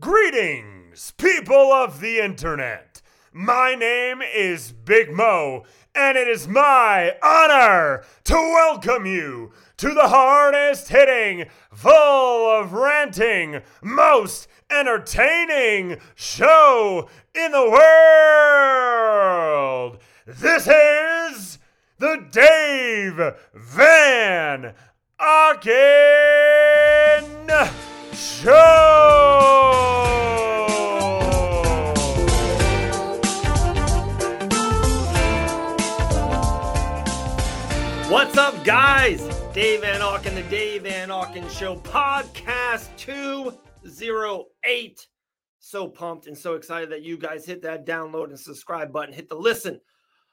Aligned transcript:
Greetings, 0.00 1.12
people 1.18 1.72
of 1.74 2.00
the 2.00 2.20
internet. 2.20 3.02
My 3.34 3.74
name 3.74 4.22
is 4.22 4.72
Big 4.72 5.12
Mo, 5.12 5.64
and 5.94 6.16
it 6.16 6.26
is 6.26 6.48
my 6.48 7.16
honor 7.22 8.02
to 8.24 8.32
welcome 8.32 9.04
you 9.04 9.52
to 9.76 9.92
the 9.92 10.08
hardest 10.08 10.88
hitting, 10.88 11.50
full 11.74 12.50
of 12.50 12.72
ranting, 12.72 13.60
most 13.82 14.48
entertaining 14.70 15.98
show 16.14 17.10
in 17.34 17.52
the 17.52 17.70
world. 19.28 19.98
This 20.26 20.66
is 20.66 21.58
the 21.98 22.26
Dave 22.30 23.20
Van 23.52 24.72
Auken 25.20 26.00
Show. 28.14 28.50
What's 38.08 38.36
up, 38.36 38.64
guys? 38.64 39.20
Dave 39.52 39.82
Van 39.82 40.00
Auken, 40.00 40.34
the 40.34 40.42
Dave 40.50 40.82
Van 40.82 41.10
Auken 41.10 41.48
Show, 41.50 41.76
podcast 41.76 42.88
208. 42.96 45.06
So 45.58 45.88
pumped 45.88 46.26
and 46.26 46.36
so 46.36 46.54
excited 46.54 46.90
that 46.90 47.02
you 47.02 47.16
guys 47.16 47.46
hit 47.46 47.62
that 47.62 47.86
download 47.86 48.30
and 48.30 48.38
subscribe 48.38 48.92
button, 48.92 49.14
hit 49.14 49.28
the 49.28 49.36
listen. 49.36 49.80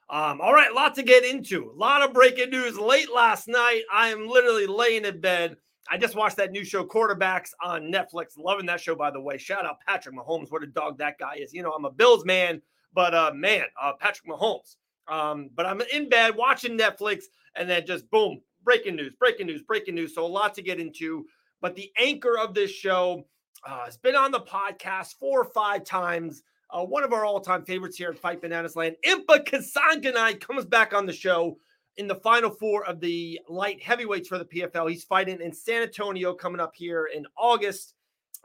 Um, 0.09 0.41
all 0.41 0.53
right, 0.53 0.73
lot 0.73 0.95
to 0.95 1.03
get 1.03 1.25
into. 1.25 1.69
A 1.69 1.77
lot 1.77 2.01
of 2.01 2.13
breaking 2.13 2.49
news 2.49 2.79
late 2.79 3.13
last 3.13 3.47
night. 3.47 3.83
I 3.93 4.07
am 4.07 4.27
literally 4.27 4.65
laying 4.65 5.05
in 5.05 5.19
bed. 5.19 5.57
I 5.89 5.97
just 5.97 6.15
watched 6.15 6.37
that 6.37 6.51
new 6.51 6.63
show, 6.63 6.85
Quarterbacks, 6.85 7.51
on 7.63 7.91
Netflix. 7.91 8.37
Loving 8.37 8.65
that 8.65 8.81
show, 8.81 8.95
by 8.95 9.11
the 9.11 9.21
way. 9.21 9.37
Shout 9.37 9.65
out 9.65 9.77
Patrick 9.87 10.15
Mahomes. 10.15 10.51
What 10.51 10.63
a 10.63 10.67
dog 10.67 10.97
that 10.97 11.17
guy 11.17 11.35
is. 11.35 11.53
You 11.53 11.63
know, 11.63 11.71
I'm 11.71 11.85
a 11.85 11.91
Bills 11.91 12.25
man, 12.25 12.61
but 12.93 13.13
uh, 13.13 13.31
man, 13.33 13.63
uh, 13.81 13.93
Patrick 13.99 14.29
Mahomes. 14.29 14.75
Um, 15.07 15.49
but 15.55 15.65
I'm 15.65 15.81
in 15.93 16.09
bed 16.09 16.35
watching 16.35 16.77
Netflix, 16.77 17.23
and 17.55 17.69
then 17.69 17.85
just 17.85 18.09
boom, 18.09 18.41
breaking 18.63 18.95
news, 18.95 19.13
breaking 19.17 19.47
news, 19.47 19.63
breaking 19.63 19.95
news. 19.95 20.13
So 20.13 20.25
a 20.25 20.27
lot 20.27 20.53
to 20.55 20.61
get 20.61 20.79
into. 20.79 21.25
But 21.61 21.75
the 21.75 21.91
anchor 21.97 22.37
of 22.37 22.53
this 22.53 22.71
show 22.71 23.25
uh, 23.65 23.85
has 23.85 23.97
been 23.97 24.15
on 24.15 24.31
the 24.31 24.41
podcast 24.41 25.15
four 25.19 25.41
or 25.41 25.45
five 25.45 25.83
times. 25.83 26.43
Uh, 26.69 26.83
one 26.83 27.03
of 27.03 27.13
our 27.13 27.23
all-time 27.23 27.63
favorites 27.63 27.95
here 27.95 28.09
at 28.09 28.19
Fight 28.19 28.41
Bananas 28.41 28.75
Land, 28.75 28.97
Impa 29.05 29.45
Kasanganay 29.45 30.39
comes 30.41 30.65
back 30.65 30.93
on 30.93 31.05
the 31.05 31.13
show 31.13 31.57
in 31.97 32.07
the 32.07 32.15
final 32.15 32.49
four 32.49 32.85
of 32.85 32.99
the 32.99 33.39
light 33.49 33.81
heavyweights 33.81 34.27
for 34.27 34.37
the 34.37 34.45
PFL. 34.45 34.89
He's 34.89 35.03
fighting 35.03 35.41
in 35.41 35.51
San 35.53 35.81
Antonio 35.81 36.33
coming 36.33 36.61
up 36.61 36.73
here 36.75 37.09
in 37.13 37.25
August. 37.37 37.95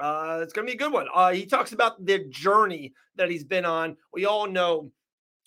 Uh, 0.01 0.41
it's 0.43 0.53
going 0.53 0.67
to 0.67 0.71
be 0.71 0.77
a 0.77 0.79
good 0.79 0.93
one. 0.93 1.07
Uh, 1.15 1.33
he 1.33 1.47
talks 1.47 1.73
about 1.73 2.05
the 2.05 2.25
journey 2.31 2.93
that 3.17 3.31
he's 3.31 3.45
been 3.45 3.65
on. 3.65 3.97
We 4.13 4.25
all 4.25 4.47
know 4.49 4.91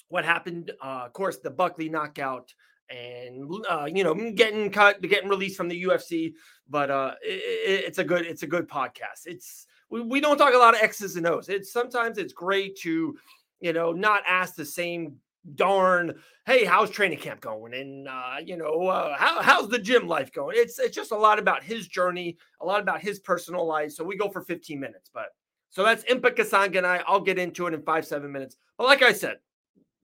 what 0.09 0.23
happened. 0.23 0.71
Uh, 0.81 1.03
of 1.05 1.13
course, 1.13 1.39
the 1.39 1.49
Buckley 1.49 1.89
knockout 1.89 2.53
and 2.89 3.51
uh, 3.67 3.89
you 3.91 4.03
know 4.03 4.13
getting 4.31 4.69
cut, 4.69 5.01
getting 5.01 5.29
released 5.29 5.57
from 5.57 5.67
the 5.67 5.83
UFC. 5.83 6.33
But 6.69 6.91
uh, 6.91 7.15
it, 7.23 7.85
it's 7.85 7.97
a 7.97 8.03
good, 8.03 8.25
it's 8.25 8.43
a 8.43 8.47
good 8.47 8.69
podcast. 8.69 9.25
It's 9.25 9.65
we, 9.89 10.01
we 10.01 10.21
don't 10.21 10.37
talk 10.37 10.53
a 10.53 10.57
lot 10.57 10.75
of 10.75 10.81
X's 10.81 11.15
and 11.15 11.27
O's. 11.27 11.49
It's 11.49 11.73
sometimes 11.73 12.17
it's 12.17 12.33
great 12.33 12.77
to 12.81 13.17
you 13.61 13.73
know 13.73 13.91
not 13.91 14.21
ask 14.27 14.55
the 14.55 14.65
same 14.65 15.15
darn 15.53 16.13
hey 16.45 16.65
how's 16.65 16.89
training 16.89 17.19
camp 17.19 17.41
going? 17.41 17.73
And 17.73 18.07
uh, 18.07 18.37
you 18.43 18.57
know 18.57 18.87
uh, 18.87 19.15
how, 19.17 19.41
how's 19.41 19.69
the 19.69 19.79
gym 19.79 20.07
life 20.07 20.31
going? 20.31 20.55
It's 20.57 20.79
it's 20.79 20.95
just 20.95 21.11
a 21.11 21.17
lot 21.17 21.39
about 21.39 21.63
his 21.63 21.87
journey 21.87 22.37
a 22.61 22.65
lot 22.65 22.81
about 22.81 23.01
his 23.01 23.19
personal 23.19 23.65
life 23.65 23.91
so 23.91 24.03
we 24.03 24.17
go 24.17 24.29
for 24.29 24.41
15 24.41 24.79
minutes 24.79 25.09
but 25.13 25.27
so 25.69 25.83
that's 25.83 26.05
Impa 26.05 26.33
Kasanganay. 26.33 27.03
I'll 27.05 27.19
get 27.19 27.37
into 27.37 27.67
it 27.67 27.73
in 27.73 27.81
five 27.83 28.05
seven 28.05 28.31
minutes 28.31 28.57
but 28.77 28.85
like 28.85 29.03
I 29.03 29.13
said 29.13 29.37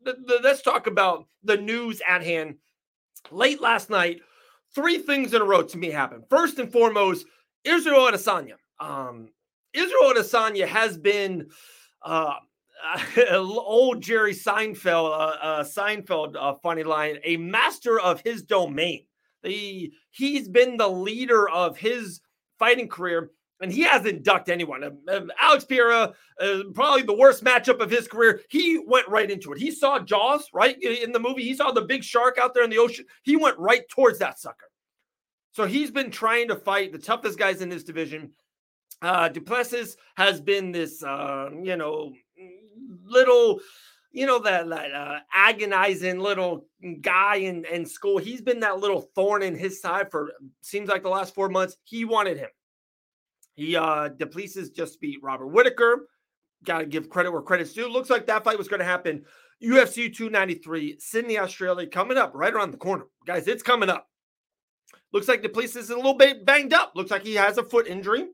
the, 0.03 0.13
the, 0.13 0.39
let's 0.43 0.61
talk 0.61 0.87
about 0.87 1.25
the 1.43 1.57
news 1.57 2.01
at 2.07 2.23
hand. 2.23 2.55
Late 3.31 3.61
last 3.61 3.89
night 3.89 4.21
three 4.75 4.99
things 4.99 5.33
in 5.33 5.41
a 5.41 5.45
row 5.45 5.63
to 5.63 5.77
me 5.77 5.89
happened. 5.89 6.25
First 6.29 6.59
and 6.59 6.71
foremost 6.71 7.25
Israel 7.63 8.11
Adesanya. 8.11 8.55
Um 8.79 9.29
Israel 9.73 10.13
Adesanya 10.13 10.67
has 10.67 10.97
been 10.97 11.49
uh 12.03 12.35
old 13.31 14.01
Jerry 14.01 14.33
Seinfeld, 14.33 15.11
uh, 15.11 15.37
uh, 15.41 15.63
Seinfeld, 15.63 16.35
uh, 16.39 16.55
funny 16.61 16.83
line, 16.83 17.17
a 17.23 17.37
master 17.37 17.99
of 17.99 18.21
his 18.21 18.43
domain. 18.43 19.05
The 19.43 19.91
he's 20.11 20.47
been 20.47 20.77
the 20.77 20.87
leader 20.87 21.49
of 21.49 21.77
his 21.77 22.21
fighting 22.59 22.87
career, 22.87 23.31
and 23.59 23.71
he 23.71 23.81
hasn't 23.81 24.23
ducked 24.23 24.49
anyone. 24.49 24.83
Uh, 25.07 25.21
Alex 25.39 25.65
Pereira, 25.65 26.13
uh, 26.39 26.59
probably 26.73 27.01
the 27.01 27.17
worst 27.17 27.43
matchup 27.43 27.79
of 27.79 27.89
his 27.89 28.07
career. 28.07 28.41
He 28.49 28.77
went 28.85 29.07
right 29.07 29.29
into 29.29 29.51
it. 29.51 29.59
He 29.59 29.71
saw 29.71 29.99
Jaws 29.99 30.47
right 30.53 30.79
in 30.81 31.11
the 31.11 31.19
movie. 31.19 31.43
He 31.43 31.55
saw 31.55 31.71
the 31.71 31.81
big 31.81 32.03
shark 32.03 32.37
out 32.37 32.53
there 32.53 32.63
in 32.63 32.69
the 32.69 32.77
ocean. 32.77 33.05
He 33.23 33.35
went 33.35 33.57
right 33.57 33.87
towards 33.89 34.19
that 34.19 34.39
sucker. 34.39 34.69
So 35.53 35.65
he's 35.65 35.91
been 35.91 36.11
trying 36.11 36.47
to 36.47 36.55
fight 36.55 36.91
the 36.91 36.99
toughest 36.99 37.37
guys 37.37 37.61
in 37.61 37.71
his 37.71 37.83
division. 37.83 38.31
Uh, 39.01 39.27
du 39.27 39.41
Plessis 39.41 39.97
has 40.15 40.39
been 40.39 40.71
this, 40.71 41.03
uh, 41.03 41.49
you 41.63 41.75
know, 41.75 42.13
little, 43.11 43.59
you 44.11 44.25
know, 44.25 44.39
that, 44.39 44.67
that 44.69 44.93
uh, 44.93 45.19
agonizing 45.33 46.19
little 46.19 46.65
guy 47.01 47.35
in, 47.37 47.65
in 47.65 47.85
school. 47.85 48.17
He's 48.17 48.41
been 48.41 48.61
that 48.61 48.79
little 48.79 49.01
thorn 49.15 49.43
in 49.43 49.55
his 49.55 49.81
side 49.81 50.09
for 50.09 50.31
seems 50.61 50.89
like 50.89 51.03
the 51.03 51.09
last 51.09 51.35
four 51.35 51.49
months. 51.49 51.77
He 51.83 52.05
wanted 52.05 52.37
him. 52.37 52.49
He 53.53 53.75
uh 53.75 54.07
du 54.09 54.25
Plessis 54.25 54.69
just 54.69 54.99
beat 55.01 55.19
Robert 55.21 55.47
Whitaker. 55.47 56.07
Got 56.63 56.79
to 56.79 56.85
give 56.85 57.09
credit 57.09 57.31
where 57.31 57.41
credit's 57.41 57.73
due. 57.73 57.87
Looks 57.87 58.09
like 58.09 58.27
that 58.27 58.43
fight 58.43 58.57
was 58.57 58.67
going 58.67 58.79
to 58.79 58.85
happen. 58.85 59.23
UFC 59.63 60.13
293, 60.13 60.97
Sydney, 60.99 61.37
Australia, 61.37 61.87
coming 61.87 62.17
up 62.17 62.31
right 62.33 62.53
around 62.53 62.71
the 62.71 62.77
corner. 62.77 63.05
Guys, 63.25 63.47
it's 63.47 63.63
coming 63.63 63.89
up. 63.89 64.07
Looks 65.13 65.27
like 65.27 65.41
du 65.41 65.49
Plessis 65.49 65.83
is 65.83 65.89
a 65.89 65.95
little 65.95 66.15
bit 66.15 66.45
banged 66.45 66.73
up. 66.73 66.93
Looks 66.95 67.11
like 67.11 67.23
he 67.23 67.35
has 67.35 67.57
a 67.57 67.63
foot 67.63 67.87
injury. 67.87 68.27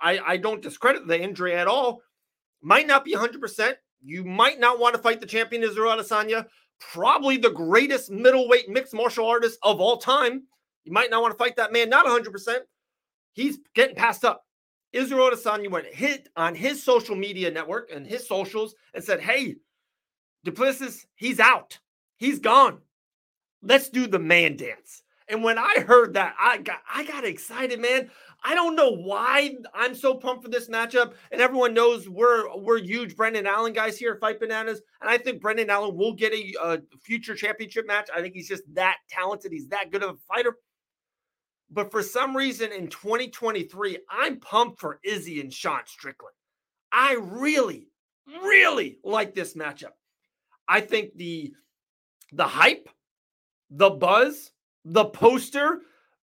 I, 0.00 0.18
I 0.18 0.36
don't 0.36 0.62
discredit 0.62 1.06
the 1.06 1.20
injury 1.20 1.54
at 1.54 1.66
all. 1.66 2.02
Might 2.60 2.86
not 2.86 3.04
be 3.04 3.14
100%. 3.14 3.74
You 4.00 4.24
might 4.24 4.60
not 4.60 4.78
want 4.78 4.94
to 4.94 5.02
fight 5.02 5.20
the 5.20 5.26
champion 5.26 5.62
Israel 5.62 5.96
Adesanya, 5.96 6.46
probably 6.78 7.36
the 7.36 7.50
greatest 7.50 8.10
middleweight 8.10 8.68
mixed 8.68 8.94
martial 8.94 9.26
artist 9.26 9.58
of 9.62 9.80
all 9.80 9.96
time. 9.96 10.44
You 10.84 10.92
might 10.92 11.10
not 11.10 11.22
want 11.22 11.32
to 11.32 11.38
fight 11.38 11.56
that 11.56 11.72
man, 11.72 11.88
not 11.90 12.06
100%. 12.06 12.58
He's 13.32 13.58
getting 13.74 13.96
passed 13.96 14.24
up. 14.24 14.44
Israel 14.92 15.30
Adesanya 15.30 15.70
went 15.70 15.86
hit 15.86 16.28
on 16.36 16.54
his 16.54 16.82
social 16.82 17.14
media 17.14 17.50
network 17.50 17.90
and 17.92 18.06
his 18.06 18.26
socials 18.26 18.74
and 18.94 19.04
said, 19.04 19.20
Hey, 19.20 19.56
du 20.44 20.52
Plessis, 20.52 21.06
he's 21.14 21.40
out. 21.40 21.78
He's 22.16 22.38
gone. 22.38 22.78
Let's 23.62 23.88
do 23.88 24.06
the 24.06 24.18
man 24.18 24.56
dance. 24.56 25.02
And 25.28 25.42
when 25.44 25.58
I 25.58 25.84
heard 25.86 26.14
that, 26.14 26.34
I 26.40 26.58
got 26.58 26.80
I 26.92 27.04
got 27.04 27.24
excited, 27.24 27.80
man. 27.80 28.10
I 28.44 28.54
don't 28.54 28.76
know 28.76 28.90
why 28.90 29.56
I'm 29.74 29.94
so 29.94 30.14
pumped 30.14 30.44
for 30.44 30.48
this 30.48 30.68
matchup. 30.68 31.14
And 31.32 31.40
everyone 31.40 31.74
knows 31.74 32.08
we're 32.08 32.56
we're 32.56 32.78
huge 32.78 33.16
Brendan 33.16 33.46
Allen 33.46 33.72
guys 33.72 33.98
here 33.98 34.12
at 34.12 34.20
Fight 34.20 34.40
Bananas. 34.40 34.80
And 35.00 35.10
I 35.10 35.18
think 35.18 35.40
Brendan 35.40 35.70
Allen 35.70 35.96
will 35.96 36.14
get 36.14 36.32
a, 36.32 36.54
a 36.62 36.78
future 37.02 37.34
championship 37.34 37.86
match. 37.86 38.08
I 38.14 38.20
think 38.20 38.34
he's 38.34 38.48
just 38.48 38.62
that 38.74 38.98
talented. 39.08 39.52
He's 39.52 39.68
that 39.68 39.90
good 39.90 40.02
of 40.02 40.10
a 40.10 40.34
fighter. 40.34 40.56
But 41.70 41.90
for 41.90 42.02
some 42.02 42.36
reason 42.36 42.72
in 42.72 42.88
2023, 42.88 43.98
I'm 44.10 44.40
pumped 44.40 44.80
for 44.80 45.00
Izzy 45.04 45.40
and 45.40 45.52
Sean 45.52 45.80
Strickland. 45.84 46.34
I 46.90 47.18
really, 47.20 47.88
really 48.42 48.98
like 49.04 49.34
this 49.34 49.54
matchup. 49.54 49.92
I 50.66 50.80
think 50.80 51.16
the 51.16 51.52
the 52.32 52.46
hype, 52.46 52.88
the 53.70 53.90
buzz, 53.90 54.52
the 54.84 55.06
poster, 55.06 55.80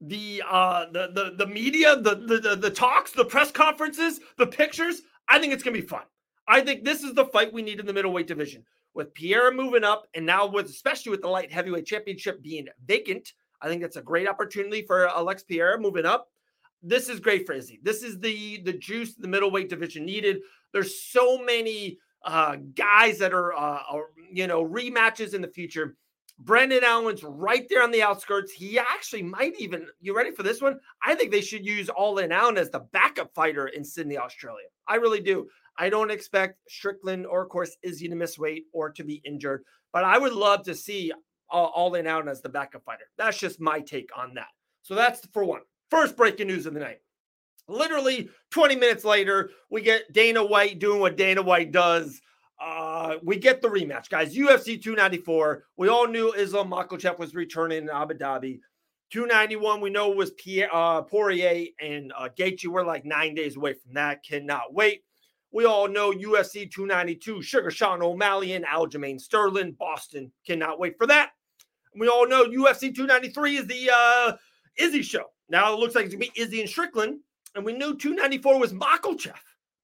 the 0.08 0.42
uh 0.48 0.86
the 0.92 1.10
the, 1.14 1.36
the 1.38 1.48
media, 1.48 1.96
the, 1.96 2.16
the 2.16 2.56
the 2.56 2.70
talks, 2.70 3.12
the 3.12 3.26
press 3.26 3.52
conferences, 3.52 4.20
the 4.38 4.48
pictures. 4.48 5.02
I 5.28 5.40
think 5.40 5.54
it's 5.54 5.64
gonna 5.64 5.76
be 5.76 5.82
fun. 5.82 6.04
I 6.48 6.62
think 6.62 6.84
this 6.84 7.04
is 7.04 7.14
the 7.14 7.26
fight 7.26 7.54
we 7.54 7.62
need 7.62 7.80
in 7.80 7.86
the 7.86 7.94
middleweight 7.94 8.28
division. 8.28 8.64
With 8.94 9.14
Pierre 9.14 9.52
moving 9.52 9.84
up, 9.84 10.08
and 10.14 10.26
now 10.26 10.46
with 10.48 10.68
especially 10.68 11.12
with 11.12 11.22
the 11.22 11.28
light 11.28 11.52
heavyweight 11.52 11.86
championship 11.86 12.42
being 12.42 12.68
vacant, 12.86 13.34
I 13.62 13.68
think 13.68 13.84
it's 13.84 13.98
a 13.98 14.02
great 14.02 14.28
opportunity 14.28 14.84
for 14.84 15.08
Alex 15.10 15.44
Pierre 15.44 15.78
moving 15.78 16.06
up. 16.06 16.30
This 16.82 17.10
is 17.10 17.20
great 17.20 17.46
for 17.46 17.54
Izzy. 17.54 17.80
This 17.82 18.04
is 18.04 18.20
the 18.20 18.62
the 18.64 18.74
juice 18.74 19.16
the 19.16 19.28
middleweight 19.28 19.70
division 19.70 20.06
needed. 20.06 20.38
There's 20.72 21.02
so 21.02 21.44
many 21.44 21.98
uh, 22.24 22.58
guys 22.76 23.18
that 23.20 23.34
are, 23.34 23.54
uh, 23.54 23.84
are 23.90 24.06
you 24.32 24.48
know 24.48 24.64
rematches 24.64 25.34
in 25.34 25.42
the 25.42 25.48
future 25.48 25.96
Brendan 26.40 26.84
Allen's 26.84 27.24
right 27.24 27.66
there 27.70 27.82
on 27.82 27.92
the 27.92 28.04
outskirts. 28.04 28.52
He 28.52 28.78
actually 28.78 29.24
might 29.24 29.54
even, 29.58 29.88
you 30.02 30.16
ready 30.16 30.32
for 30.32 30.44
this 30.44 30.62
one? 30.62 30.80
I 31.04 31.16
think 31.16 31.32
they 31.32 31.42
should 31.42 31.66
use 31.66 31.90
All 31.90 32.18
In 32.18 32.32
Allen 32.32 32.58
as 32.58 32.70
the 32.70 32.82
backup 32.92 33.34
fighter 33.34 33.68
in 33.68 33.84
Sydney, 33.86 34.18
Australia. 34.18 34.68
I 34.88 34.96
really 34.96 35.22
do. 35.22 35.48
I 35.78 35.90
don't 35.90 36.12
expect 36.12 36.60
Strickland 36.70 37.26
or, 37.26 37.44
of 37.44 37.50
course, 37.50 37.78
Izzy 37.84 38.08
to 38.10 38.16
miss 38.16 38.38
weight 38.38 38.66
or 38.74 38.90
to 38.92 39.04
be 39.04 39.22
injured, 39.26 39.64
but 39.94 40.04
I 40.04 40.18
would 40.18 40.34
love 40.34 40.64
to 40.64 40.76
see 40.76 41.12
All 41.50 41.96
In 41.96 42.08
Allen 42.08 42.28
as 42.28 42.42
the 42.42 42.50
backup 42.50 42.84
fighter. 42.84 43.06
That's 43.18 43.38
just 43.38 43.62
my 43.62 43.80
take 43.80 44.10
on 44.18 44.34
that. 44.36 44.48
So 44.82 44.94
that's 44.96 45.26
for 45.34 45.44
one. 45.44 45.62
First 45.90 46.18
breaking 46.18 46.48
news 46.48 46.66
of 46.66 46.74
the 46.74 46.80
night. 46.80 47.00
Literally 47.68 48.30
20 48.52 48.76
minutes 48.76 49.04
later, 49.04 49.50
we 49.72 49.82
get 49.82 50.14
Dana 50.14 50.46
White 50.46 50.80
doing 50.80 51.00
what 51.00 51.18
Dana 51.18 51.42
White 51.42 51.72
does. 51.72 52.22
Uh, 52.60 53.16
we 53.24 53.38
get 53.38 53.62
the 53.62 53.68
rematch, 53.68 54.10
guys. 54.10 54.36
UFC 54.36 54.82
294. 54.82 55.66
We 55.78 55.90
all 55.90 56.08
knew 56.08 56.32
Islam 56.32 56.72
Makhachev 56.72 57.20
was 57.20 57.36
returning 57.36 57.84
in 57.84 57.90
Abu 57.90 58.16
Dhabi. 58.16 58.60
291, 59.12 59.82
we 59.82 59.90
know 59.90 60.10
was 60.10 60.32
Pierre, 60.32 60.70
uh, 60.74 61.02
Poirier 61.02 61.68
and 61.80 62.12
uh, 62.18 62.30
Gaethje. 62.38 62.68
We're 62.68 62.84
like 62.84 63.06
nine 63.06 63.36
days 63.36 63.56
away 63.56 63.74
from 63.74 63.94
that. 63.94 64.24
Cannot 64.24 64.74
wait. 64.74 65.04
We 65.52 65.66
all 65.66 65.88
know 65.88 66.12
UFC 66.12 66.70
292, 66.70 67.42
Sugar 67.42 67.72
Sean 67.72 68.02
O'Malley 68.02 68.54
and 68.54 68.66
Aljamain 68.66 69.22
Sterling, 69.22 69.74
Boston. 69.80 70.32
Cannot 70.46 70.80
wait 70.80 70.98
for 70.98 71.08
that. 71.08 71.32
We 71.98 72.10
all 72.10 72.28
know 72.28 72.46
UFC 72.46 72.94
293 72.94 73.58
is 73.58 73.68
the 73.68 73.90
uh, 73.96 74.34
Izzy 74.78 75.02
show. 75.02 75.26
Now 75.48 75.74
it 75.74 75.80
looks 75.80 75.96
like 75.96 76.06
it's 76.06 76.16
going 76.16 76.28
to 76.28 76.34
be 76.34 76.42
Izzy 76.42 76.60
and 76.60 76.70
Strickland. 76.70 77.20
And 77.56 77.64
we 77.64 77.72
knew 77.72 77.96
294 77.96 78.60
was 78.60 78.74
Makhachev, 78.74 79.32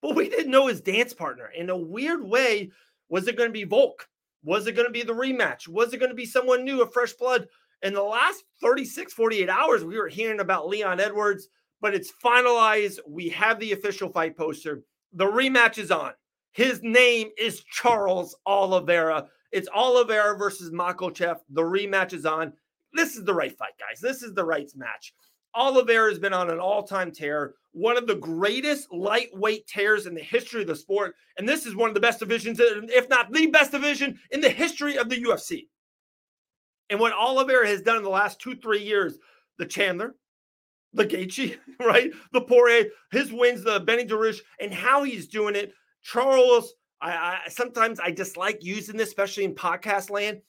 but 0.02 0.16
we 0.16 0.28
didn't 0.28 0.50
know 0.50 0.66
his 0.66 0.80
dance 0.80 1.14
partner. 1.14 1.50
In 1.56 1.70
a 1.70 1.76
weird 1.76 2.22
way, 2.22 2.70
was 3.08 3.28
it 3.28 3.36
going 3.36 3.48
to 3.48 3.52
be 3.52 3.64
Volk? 3.64 4.08
Was 4.44 4.66
it 4.66 4.72
going 4.72 4.88
to 4.88 4.92
be 4.92 5.04
the 5.04 5.14
rematch? 5.14 5.68
Was 5.68 5.94
it 5.94 5.98
going 5.98 6.10
to 6.10 6.16
be 6.16 6.26
someone 6.26 6.64
new, 6.64 6.82
a 6.82 6.90
fresh 6.90 7.12
blood? 7.12 7.46
In 7.82 7.94
the 7.94 8.02
last 8.02 8.44
36, 8.60 9.12
48 9.12 9.48
hours, 9.48 9.84
we 9.84 9.98
were 9.98 10.08
hearing 10.08 10.40
about 10.40 10.68
Leon 10.68 11.00
Edwards, 11.00 11.48
but 11.80 11.94
it's 11.94 12.12
finalized. 12.24 12.98
We 13.08 13.28
have 13.30 13.58
the 13.58 13.72
official 13.72 14.08
fight 14.08 14.36
poster. 14.36 14.82
The 15.12 15.24
rematch 15.24 15.78
is 15.78 15.90
on. 15.90 16.12
His 16.52 16.80
name 16.82 17.30
is 17.38 17.62
Charles 17.64 18.36
Oliveira. 18.46 19.28
It's 19.52 19.68
Oliveira 19.74 20.36
versus 20.36 20.70
Makhachev. 20.70 21.36
The 21.50 21.62
rematch 21.62 22.12
is 22.12 22.26
on. 22.26 22.52
This 22.92 23.16
is 23.16 23.24
the 23.24 23.34
right 23.34 23.56
fight, 23.56 23.72
guys. 23.78 24.00
This 24.00 24.22
is 24.22 24.34
the 24.34 24.44
right 24.44 24.70
match. 24.76 25.14
Oliveira 25.54 26.08
has 26.08 26.18
been 26.18 26.32
on 26.32 26.50
an 26.50 26.58
all 26.58 26.82
time 26.82 27.10
tear, 27.10 27.54
one 27.72 27.96
of 27.96 28.06
the 28.06 28.14
greatest 28.14 28.92
lightweight 28.92 29.66
tears 29.66 30.06
in 30.06 30.14
the 30.14 30.22
history 30.22 30.62
of 30.62 30.68
the 30.68 30.76
sport. 30.76 31.14
And 31.38 31.48
this 31.48 31.66
is 31.66 31.74
one 31.74 31.88
of 31.88 31.94
the 31.94 32.00
best 32.00 32.20
divisions, 32.20 32.60
if 32.60 33.08
not 33.08 33.32
the 33.32 33.46
best 33.46 33.72
division 33.72 34.18
in 34.30 34.40
the 34.40 34.50
history 34.50 34.96
of 34.96 35.08
the 35.08 35.22
UFC. 35.22 35.68
And 36.90 37.00
what 37.00 37.14
Oliveira 37.14 37.66
has 37.66 37.82
done 37.82 37.96
in 37.96 38.02
the 38.02 38.10
last 38.10 38.40
two, 38.40 38.54
three 38.54 38.82
years, 38.82 39.18
the 39.58 39.66
Chandler, 39.66 40.14
the 40.92 41.06
Gaethje, 41.06 41.58
right? 41.80 42.10
The 42.32 42.42
Poirier, 42.42 42.86
his 43.10 43.32
wins, 43.32 43.64
the 43.64 43.80
Beneil 43.80 44.08
Dariush, 44.08 44.40
and 44.60 44.72
how 44.72 45.02
he's 45.02 45.28
doing 45.28 45.56
it. 45.56 45.72
Charles, 46.02 46.74
I, 47.00 47.12
I 47.12 47.48
sometimes 47.48 48.00
I 48.00 48.10
dislike 48.10 48.58
using 48.62 48.96
this, 48.96 49.08
especially 49.08 49.44
in 49.44 49.54
podcast 49.54 50.10
land. 50.10 50.42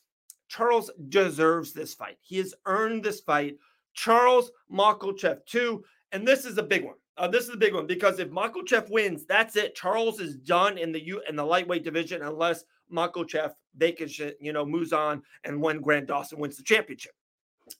Charles 0.50 0.92
deserves 1.10 1.74
this 1.74 1.94
fight. 1.94 2.18
He 2.22 2.38
has 2.38 2.54
earned 2.66 3.04
this 3.04 3.22
fight. 3.22 3.58
Charles 3.94 4.52
Makhachev 4.72 5.46
too, 5.46 5.84
and 6.12 6.28
this 6.28 6.46
is 6.46 6.58
a 6.58 6.64
big 6.64 6.84
one. 6.84 6.96
Uh, 7.18 7.28
this 7.28 7.44
is 7.44 7.52
a 7.52 7.58
big 7.58 7.74
one 7.74 7.86
because 7.86 8.20
if 8.20 8.30
Makhachev 8.30 8.90
wins, 8.90 9.26
that's 9.26 9.56
it. 9.56 9.76
Charles 9.76 10.20
is 10.20 10.36
done 10.36 10.78
in 10.78 10.92
the 10.92 11.06
U 11.06 11.22
in 11.30 11.36
the 11.36 11.46
lightweight 11.46 11.84
division 11.84 12.24
unless 12.24 12.64
Makhachev 12.92 13.54
they 13.76 13.92
can 13.92 14.10
you 14.40 14.54
know 14.54 14.66
moves 14.66 14.94
on 14.94 15.22
and 15.44 15.62
when 15.62 15.82
Grant 15.82 16.08
Dawson 16.08 16.40
wins 16.40 16.58
the 16.58 16.64
championship. 16.64 17.14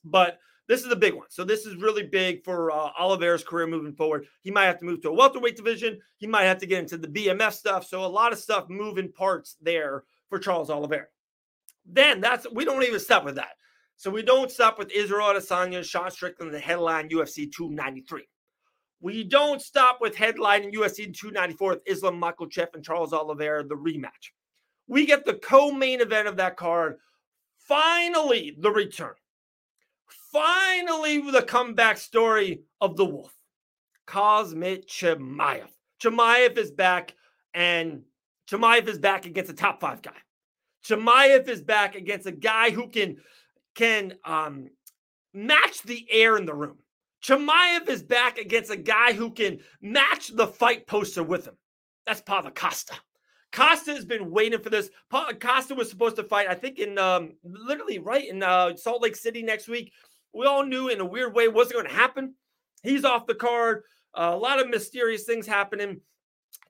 But 0.04 0.38
this 0.66 0.84
is 0.84 0.90
a 0.90 0.96
big 0.96 1.14
one. 1.14 1.26
So 1.28 1.44
this 1.44 1.66
is 1.66 1.76
really 1.76 2.04
big 2.04 2.42
for 2.42 2.70
uh, 2.70 2.90
Oliveira's 2.98 3.44
career 3.44 3.66
moving 3.66 3.92
forward. 3.92 4.26
He 4.40 4.50
might 4.50 4.64
have 4.64 4.78
to 4.78 4.84
move 4.84 5.02
to 5.02 5.10
a 5.10 5.14
welterweight 5.14 5.56
division. 5.56 6.00
He 6.16 6.26
might 6.26 6.44
have 6.44 6.58
to 6.58 6.66
get 6.66 6.80
into 6.80 6.96
the 6.96 7.08
BMF 7.08 7.52
stuff. 7.52 7.86
So 7.86 8.04
a 8.04 8.06
lot 8.06 8.32
of 8.32 8.38
stuff 8.38 8.68
moving 8.68 9.12
parts 9.12 9.56
there 9.60 10.04
for 10.30 10.38
Charles 10.38 10.70
Oliveira. 10.70 11.06
Then 11.84 12.20
that's 12.20 12.46
we 12.50 12.64
don't 12.64 12.82
even 12.82 13.00
stop 13.00 13.24
with 13.24 13.34
that. 13.34 13.56
So 13.96 14.10
we 14.10 14.22
don't 14.22 14.50
stop 14.50 14.78
with 14.78 14.90
Israel 14.90 15.28
Adesanya, 15.28 15.78
and 15.78 15.86
Sean 15.86 16.10
Strickland, 16.10 16.52
the 16.52 16.58
headline 16.58 17.08
UFC 17.08 17.50
293. 17.50 18.22
We 19.00 19.22
don't 19.22 19.60
stop 19.60 19.98
with 20.00 20.16
headlining 20.16 20.72
UFC 20.74 21.14
294 21.14 21.70
with 21.70 21.82
Islam 21.86 22.20
Makhachev 22.20 22.74
and 22.74 22.84
Charles 22.84 23.12
Oliveira, 23.12 23.62
the 23.62 23.74
rematch. 23.74 24.32
We 24.86 25.06
get 25.06 25.24
the 25.24 25.34
co-main 25.34 26.00
event 26.00 26.28
of 26.28 26.36
that 26.38 26.56
card. 26.56 26.96
Finally, 27.58 28.56
the 28.58 28.70
return. 28.70 29.14
Finally, 30.32 31.30
the 31.30 31.42
comeback 31.42 31.96
story 31.96 32.62
of 32.80 32.96
the 32.96 33.04
Wolf, 33.04 33.34
Khamzat 34.06 34.86
Chimaev. 34.86 35.68
Chimaev 36.02 36.58
is 36.58 36.70
back, 36.70 37.14
and 37.54 38.02
Chimaev 38.50 38.88
is 38.88 38.98
back 38.98 39.26
against 39.26 39.50
a 39.50 39.54
top 39.54 39.80
five 39.80 40.02
guy. 40.02 40.12
Chimaev 40.84 41.48
is 41.48 41.62
back 41.62 41.94
against 41.94 42.26
a 42.26 42.32
guy 42.32 42.70
who 42.70 42.88
can 42.88 43.16
can 43.74 44.14
um, 44.24 44.68
match 45.32 45.82
the 45.82 46.06
air 46.10 46.36
in 46.36 46.46
the 46.46 46.54
room. 46.54 46.78
Chimaev 47.22 47.88
is 47.88 48.02
back 48.02 48.38
against 48.38 48.70
a 48.70 48.76
guy 48.76 49.12
who 49.12 49.30
can 49.30 49.58
match 49.80 50.28
the 50.28 50.46
fight 50.46 50.86
poster 50.86 51.22
with 51.22 51.46
him. 51.46 51.56
That's 52.06 52.20
Paulo 52.20 52.50
Costa. 52.50 52.94
Costa 53.50 53.94
has 53.94 54.04
been 54.04 54.30
waiting 54.30 54.60
for 54.60 54.68
this. 54.68 54.90
Costa 55.40 55.74
was 55.74 55.88
supposed 55.88 56.16
to 56.16 56.24
fight, 56.24 56.48
I 56.48 56.54
think, 56.54 56.78
in 56.78 56.98
um, 56.98 57.32
literally 57.44 57.98
right 57.98 58.28
in 58.28 58.42
uh, 58.42 58.76
Salt 58.76 59.00
Lake 59.00 59.16
City 59.16 59.42
next 59.42 59.68
week. 59.68 59.92
We 60.34 60.46
all 60.46 60.64
knew 60.64 60.88
in 60.88 61.00
a 61.00 61.04
weird 61.04 61.34
way 61.34 61.48
wasn't 61.48 61.74
going 61.74 61.86
to 61.86 61.94
happen. 61.94 62.34
He's 62.82 63.04
off 63.04 63.26
the 63.26 63.34
card. 63.34 63.84
Uh, 64.12 64.32
a 64.34 64.36
lot 64.36 64.60
of 64.60 64.68
mysterious 64.68 65.24
things 65.24 65.46
happening. 65.46 66.00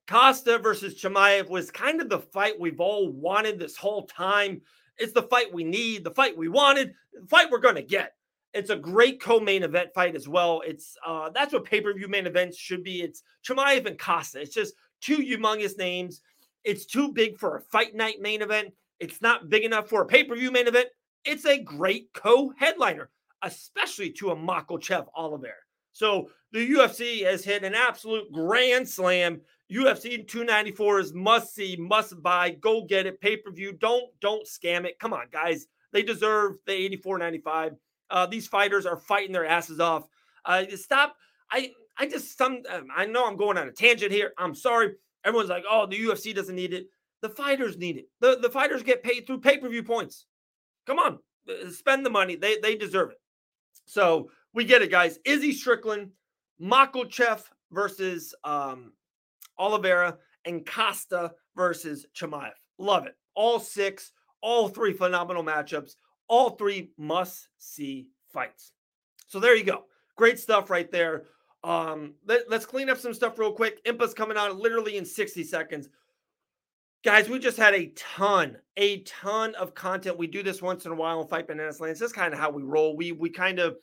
Costa 0.06 0.58
versus 0.58 1.00
Chimaev 1.00 1.48
was 1.48 1.70
kind 1.70 2.00
of 2.00 2.08
the 2.08 2.20
fight 2.20 2.60
we've 2.60 2.80
all 2.80 3.10
wanted 3.10 3.58
this 3.58 3.76
whole 3.76 4.06
time. 4.06 4.60
It's 4.99 5.12
the 5.12 5.23
fight 5.23 5.52
we 5.52 5.64
need, 5.64 6.05
the 6.05 6.11
fight 6.11 6.37
we 6.37 6.49
wanted, 6.49 6.94
the 7.12 7.26
fight 7.26 7.50
we're 7.50 7.58
going 7.58 7.75
to 7.76 7.82
get. 7.82 8.14
It's 8.52 8.70
a 8.70 8.76
great 8.76 9.20
co-main 9.20 9.64
event 9.64 9.91
fight 9.94 10.14
as 10.14 10.29
well. 10.29 10.62
It's 10.64 10.96
uh, 11.05 11.31
that's 11.31 11.52
what 11.52 11.64
pay-per-view 11.64 12.06
main 12.06 12.26
events 12.26 12.56
should 12.56 12.85
be. 12.85 13.02
It's 13.02 13.23
Chimaev 13.44 13.87
and 13.87 13.99
Costa. 13.99 14.41
It's 14.41 14.55
just 14.55 14.75
two 15.00 15.19
humongous 15.19 15.76
names. 15.76 16.20
It's 16.62 16.87
too 16.87 17.12
big 17.12 17.37
for 17.38 17.56
a 17.56 17.61
fight 17.61 17.94
night 17.94 18.20
main 18.20 18.43
event. 18.43 18.73
It's 19.00 19.20
not 19.20 19.50
big 19.50 19.64
enough 19.64 19.88
for 19.88 20.02
a 20.02 20.06
pay-per-view 20.06 20.52
main 20.52 20.69
event. 20.69 20.88
It's 21.25 21.47
a 21.47 21.58
great 21.58 22.12
co-headliner, 22.14 23.11
especially 23.43 24.11
to 24.12 24.31
a 24.31 24.37
Makhachev 24.37 25.06
Oliver. 25.14 25.56
So 25.93 26.31
the 26.52 26.70
UFC 26.70 27.25
has 27.25 27.44
hit 27.44 27.64
an 27.64 27.75
absolute 27.75 28.31
grand 28.32 28.88
slam 28.88 29.40
UFC 29.72 30.26
294 30.26 31.00
is 31.00 31.14
must 31.14 31.55
see, 31.55 31.76
must 31.76 32.22
buy. 32.22 32.50
Go 32.50 32.84
get 32.84 33.06
it. 33.06 33.20
Pay 33.20 33.37
per 33.38 33.50
view. 33.50 33.72
Don't 33.72 34.05
don't 34.20 34.46
scam 34.46 34.84
it. 34.84 34.99
Come 34.99 35.12
on, 35.12 35.26
guys. 35.32 35.66
They 35.93 36.02
deserve 36.02 36.56
the 36.66 36.72
84.95. 36.72 37.76
Uh, 38.11 38.26
these 38.26 38.49
fighters 38.49 38.84
are 38.84 38.96
fighting 38.96 39.32
their 39.32 39.46
asses 39.46 39.81
off. 39.81 40.06
Uh, 40.44 40.64
stop. 40.75 41.16
I 41.50 41.72
I 41.96 42.06
just 42.06 42.37
some. 42.37 42.62
Um, 42.69 42.88
I 42.94 43.06
know 43.06 43.26
I'm 43.26 43.37
going 43.37 43.56
on 43.56 43.69
a 43.69 43.72
tangent 43.72 44.12
here. 44.12 44.32
I'm 44.38 44.55
sorry. 44.55 44.93
Everyone's 45.25 45.49
like, 45.49 45.64
oh, 45.69 45.87
the 45.87 45.99
UFC 45.99 46.34
doesn't 46.34 46.55
need 46.55 46.75
it. 46.75 46.87
The 47.23 47.28
fighters 47.30 47.78
need 47.78 47.97
it. 47.97 48.09
The 48.21 48.38
the 48.40 48.50
fighters 48.50 48.83
get 48.83 49.02
paid 49.02 49.26
through 49.26 49.40
pay 49.40 49.56
per 49.56 49.68
view 49.68 49.83
points. 49.83 50.26
Come 50.87 50.99
on, 50.99 51.18
uh, 51.49 51.71
spend 51.71 52.04
the 52.04 52.11
money. 52.11 52.37
They 52.37 52.59
they 52.59 52.76
deserve 52.76 53.12
it. 53.12 53.21
So 53.87 54.30
we 54.52 54.64
get 54.64 54.83
it, 54.83 54.90
guys. 54.90 55.18
Izzy 55.25 55.52
Strickland, 55.52 56.11
Makhachev 56.61 57.42
versus 57.73 58.35
um, 58.44 58.92
Oliveira, 59.58 60.18
and 60.44 60.66
Costa 60.66 61.32
versus 61.56 62.06
Chimaev. 62.14 62.52
Love 62.78 63.06
it. 63.06 63.16
All 63.34 63.58
six, 63.58 64.12
all 64.40 64.68
three 64.68 64.92
phenomenal 64.92 65.42
matchups, 65.42 65.92
all 66.28 66.50
three 66.50 66.90
must 66.96 67.49
see 67.58 68.08
fights. 68.32 68.73
So 69.26 69.40
there 69.40 69.56
you 69.56 69.64
go. 69.64 69.84
Great 70.16 70.38
stuff 70.38 70.70
right 70.70 70.90
there. 70.90 71.25
Um, 71.64 72.14
let, 72.26 72.52
us 72.52 72.66
clean 72.66 72.90
up 72.90 72.99
some 72.99 73.14
stuff 73.14 73.38
real 73.38 73.52
quick. 73.52 73.80
Impa's 73.87 74.12
coming 74.12 74.37
out 74.37 74.56
literally 74.56 74.96
in 74.96 75.04
60 75.04 75.42
seconds. 75.44 75.88
Guys, 77.04 77.28
we 77.28 77.38
just 77.38 77.56
had 77.56 77.75
a 77.75 77.92
ton, 77.96 78.56
a 78.76 79.00
ton 79.00 79.54
of 79.54 79.75
content. 79.75 80.18
We 80.18 80.26
do 80.26 80.42
this 80.42 80.62
once 80.62 80.87
in 80.87 80.92
a 80.92 80.94
while 80.94 81.20
on 81.20 81.28
Fight 81.28 81.46
Bananas 81.46 81.80
Lands. 81.80 82.00
This 82.00 82.11
is 82.11 82.12
kind 82.14 82.32
of 82.32 82.40
how 82.40 82.50
we 82.50 82.62
roll. 82.62 82.96
We 82.96 83.12
we 83.12 83.28
kind 83.28 83.58
of 83.58 83.76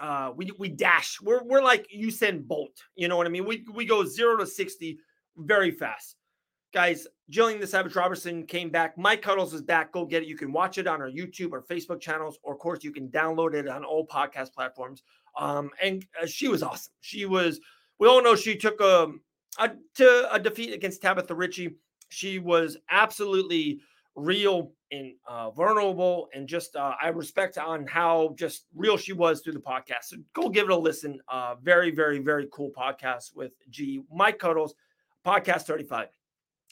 uh 0.00 0.32
we 0.34 0.50
we 0.58 0.70
dash. 0.70 1.20
We're 1.20 1.42
we're 1.44 1.62
like 1.62 1.86
Usain 1.94 2.46
Bolt. 2.46 2.82
You 2.96 3.08
know 3.08 3.18
what 3.18 3.26
I 3.26 3.30
mean? 3.30 3.44
We 3.44 3.66
we 3.74 3.84
go 3.84 4.06
zero 4.06 4.38
to 4.38 4.46
60 4.46 4.98
very 5.36 5.70
fast. 5.70 6.16
Guys, 6.72 7.06
Gillian 7.28 7.60
the 7.60 7.66
Savage 7.66 7.94
Robertson 7.94 8.46
came 8.46 8.70
back. 8.70 8.96
Mike 8.96 9.20
Cuddles 9.20 9.52
is 9.52 9.60
back. 9.60 9.92
Go 9.92 10.06
get 10.06 10.22
it. 10.22 10.28
You 10.28 10.36
can 10.36 10.52
watch 10.52 10.78
it 10.78 10.86
on 10.86 11.02
our 11.02 11.10
YouTube 11.10 11.52
or 11.52 11.62
Facebook 11.62 12.00
channels, 12.00 12.38
or 12.42 12.54
of 12.54 12.60
course, 12.60 12.82
you 12.82 12.92
can 12.92 13.08
download 13.08 13.54
it 13.54 13.68
on 13.68 13.84
all 13.84 14.06
podcast 14.06 14.52
platforms. 14.52 15.02
Um, 15.38 15.70
and 15.82 16.04
uh, 16.20 16.26
she 16.26 16.48
was 16.48 16.62
awesome. 16.62 16.92
She 17.00 17.26
was. 17.26 17.60
We 17.98 18.08
all 18.08 18.22
know 18.22 18.34
she 18.34 18.56
took 18.56 18.80
a, 18.80 19.08
a 19.58 19.70
to 19.96 20.28
a 20.32 20.38
defeat 20.38 20.72
against 20.72 21.02
Tabatha 21.02 21.36
Ricci. 21.36 21.76
She 22.08 22.38
was 22.38 22.76
absolutely 22.90 23.80
real 24.14 24.72
and 24.90 25.14
uh, 25.26 25.50
vulnerable, 25.50 26.28
and 26.34 26.46
just 26.46 26.76
uh, 26.76 26.94
I 27.00 27.08
respect 27.08 27.56
on 27.58 27.86
how 27.86 28.34
just 28.38 28.66
real 28.74 28.96
she 28.96 29.12
was 29.12 29.40
through 29.40 29.54
the 29.54 29.60
podcast. 29.60 30.04
So 30.04 30.16
go 30.34 30.48
give 30.48 30.64
it 30.64 30.72
a 30.72 30.76
listen. 30.76 31.18
Uh, 31.28 31.54
very, 31.62 31.90
very, 31.90 32.18
very 32.18 32.48
cool 32.52 32.70
podcast 32.76 33.34
with 33.34 33.52
G. 33.70 34.02
Mike 34.12 34.38
Cuddles 34.38 34.74
Podcast 35.24 35.62
35. 35.62 36.08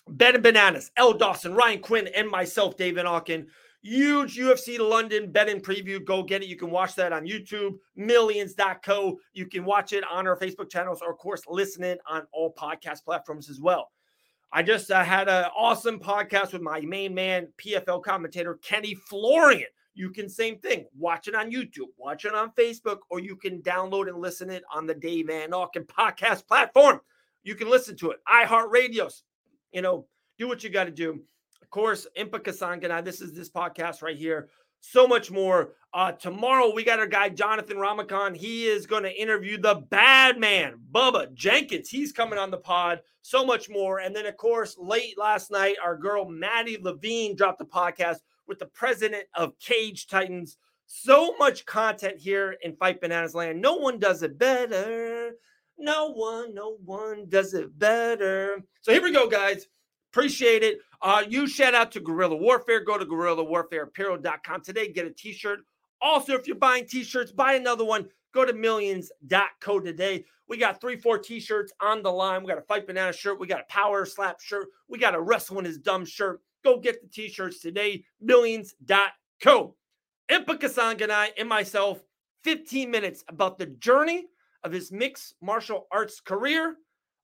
Ben 0.09 0.35
and 0.35 0.42
Bananas, 0.42 0.90
L. 0.97 1.12
Dawson, 1.12 1.54
Ryan 1.54 1.80
Quinn, 1.80 2.09
and 2.09 2.28
myself, 2.28 2.76
Dave 2.76 2.97
Van 2.97 3.04
Auken. 3.04 3.47
Huge 3.83 4.37
UFC 4.37 4.78
London 4.78 5.33
betting 5.33 5.61
preview. 5.61 6.04
Go 6.04 6.23
get 6.23 6.42
it. 6.42 6.49
You 6.49 6.57
can 6.57 6.71
watch 6.71 6.95
that 6.97 7.12
on 7.12 7.26
YouTube, 7.26 7.78
millions.co. 7.97 9.19
You 9.33 9.47
can 9.47 9.64
watch 9.64 9.92
it 9.95 10.04
on 10.11 10.26
our 10.26 10.37
Facebook 10.37 10.71
channels 10.71 11.00
or, 11.00 11.12
of 11.12 11.19
course, 11.19 11.42
listen 11.49 11.85
it 11.85 11.99
on 12.07 12.26
all 12.33 12.52
podcast 12.52 13.04
platforms 13.04 13.49
as 13.49 13.61
well. 13.61 13.90
I 14.52 14.62
just 14.62 14.90
uh, 14.90 15.04
had 15.04 15.28
an 15.28 15.47
awesome 15.57 16.00
podcast 16.00 16.52
with 16.52 16.61
my 16.61 16.80
main 16.80 17.14
man, 17.14 17.49
PFL 17.57 18.02
commentator 18.02 18.59
Kenny 18.62 18.95
Florian. 18.95 19.69
You 19.95 20.11
can 20.11 20.28
same 20.28 20.59
thing, 20.59 20.87
watch 20.99 21.28
it 21.28 21.35
on 21.35 21.50
YouTube, 21.50 21.88
watch 21.97 22.25
it 22.25 22.35
on 22.35 22.52
Facebook, 22.52 22.99
or 23.11 23.21
you 23.21 23.37
can 23.37 23.62
download 23.62 24.09
and 24.09 24.19
listen 24.19 24.50
it 24.50 24.62
on 24.73 24.87
the 24.87 24.95
Dave 24.95 25.28
Van 25.28 25.50
Auken 25.50 25.87
podcast 25.87 26.47
platform. 26.47 27.00
You 27.42 27.54
can 27.54 27.70
listen 27.70 27.97
to 27.99 28.11
it, 28.11 28.18
iHeartRadios. 28.28 29.23
You 29.73 29.82
know, 29.82 30.06
do 30.38 30.49
what 30.49 30.64
you 30.64 30.70
got 30.70 30.85
to 30.85 30.90
do. 30.90 31.20
Of 31.62 31.70
course, 31.70 32.06
Impa. 32.18 33.04
This 33.04 33.20
is 33.20 33.32
this 33.32 33.50
podcast 33.50 34.02
right 34.02 34.16
here. 34.16 34.49
So 34.80 35.06
much 35.06 35.30
more. 35.30 35.75
Uh, 35.92 36.12
tomorrow 36.12 36.73
we 36.75 36.85
got 36.85 36.99
our 36.99 37.06
guy 37.06 37.28
Jonathan 37.28 37.76
Ramakan. 37.76 38.35
He 38.37 38.66
is 38.66 38.87
going 38.87 39.02
to 39.02 39.20
interview 39.20 39.61
the 39.61 39.75
bad 39.90 40.38
man, 40.38 40.80
Bubba 40.90 41.32
Jenkins. 41.35 41.90
He's 41.90 42.12
coming 42.12 42.38
on 42.38 42.50
the 42.50 42.56
pod. 42.56 43.00
So 43.23 43.44
much 43.44 43.68
more. 43.68 44.00
And 44.00 44.16
then, 44.16 44.26
of 44.26 44.37
course, 44.37 44.76
late 44.78 45.18
last 45.18 45.50
night, 45.50 45.76
our 45.85 45.97
girl 45.97 46.28
Maddie 46.28 46.78
Levine 46.80 47.37
dropped 47.37 47.59
the 47.59 47.66
podcast 47.66 48.18
with 48.47 48.59
the 48.59 48.66
president 48.66 49.25
of 49.35 49.59
Cage 49.59 50.06
Titans. 50.06 50.56
So 50.87 51.37
much 51.37 51.66
content 51.66 52.18
here 52.18 52.56
in 52.62 52.75
Fight 52.75 53.00
Bananas 53.00 53.35
Land. 53.35 53.61
No 53.61 53.76
one 53.76 53.99
does 53.99 54.23
it 54.23 54.38
better. 54.38 55.32
No 55.81 56.13
one, 56.13 56.55
no 56.55 56.77
one 56.85 57.25
does 57.31 57.55
it 57.55 57.77
better. 57.79 58.63
So 58.83 58.93
here 58.93 59.03
we 59.03 59.13
go, 59.13 59.27
guys. 59.27 59.67
Appreciate 60.13 60.63
it. 60.63 60.79
Uh, 61.01 61.25
you 61.27 61.47
shout 61.47 61.75
out 61.75 61.91
to 61.93 62.01
Guerrilla 62.01 62.37
Warfare. 62.37 62.85
Go 62.85 62.99
to 62.99 63.07
guerrillawarfareapparel.com 63.07 64.61
today. 64.61 64.93
Get 64.93 65.07
a 65.07 65.11
t-shirt. 65.11 65.61
Also, 66.03 66.35
if 66.35 66.47
you're 66.47 66.57
buying 66.57 66.87
t-shirts, 66.87 67.33
buy 67.33 67.55
another 67.55 67.87
one. 67.87 68.07
Go 68.35 68.45
to 68.45 68.53
millions.co 68.53 69.81
today. 69.81 70.27
We 70.49 70.59
got 70.59 70.83
three, 70.83 70.97
four 70.97 71.17
t-shirts 71.17 71.73
on 71.81 72.03
the 72.03 72.13
line. 72.13 72.43
We 72.43 72.49
got 72.49 72.59
a 72.59 72.63
Fight 72.63 72.87
Banana 72.87 73.15
shirt. 73.15 73.41
We 73.41 73.47
got 73.47 73.61
a 73.61 73.73
Power 73.73 74.05
Slap 74.05 74.39
shirt. 74.41 74.67
We 74.87 74.99
got 74.99 75.15
a 75.15 75.21
Wrestling 75.21 75.65
is 75.65 75.79
Dumb 75.79 76.05
shirt. 76.05 76.43
Go 76.63 76.79
get 76.79 77.01
the 77.01 77.09
t-shirts 77.09 77.61
today. 77.61 78.05
Millions.co. 78.21 79.77
Impa 80.31 80.59
Kasanganay 80.59 81.29
and 81.39 81.49
myself, 81.49 82.03
15 82.45 82.91
minutes 82.91 83.25
about 83.29 83.59
the 83.59 83.67
journey 83.67 84.27
of 84.64 84.73
his 84.73 84.93
mixed 84.93 85.35
martial 85.40 85.87
arts 85.90 86.21
career. 86.21 86.76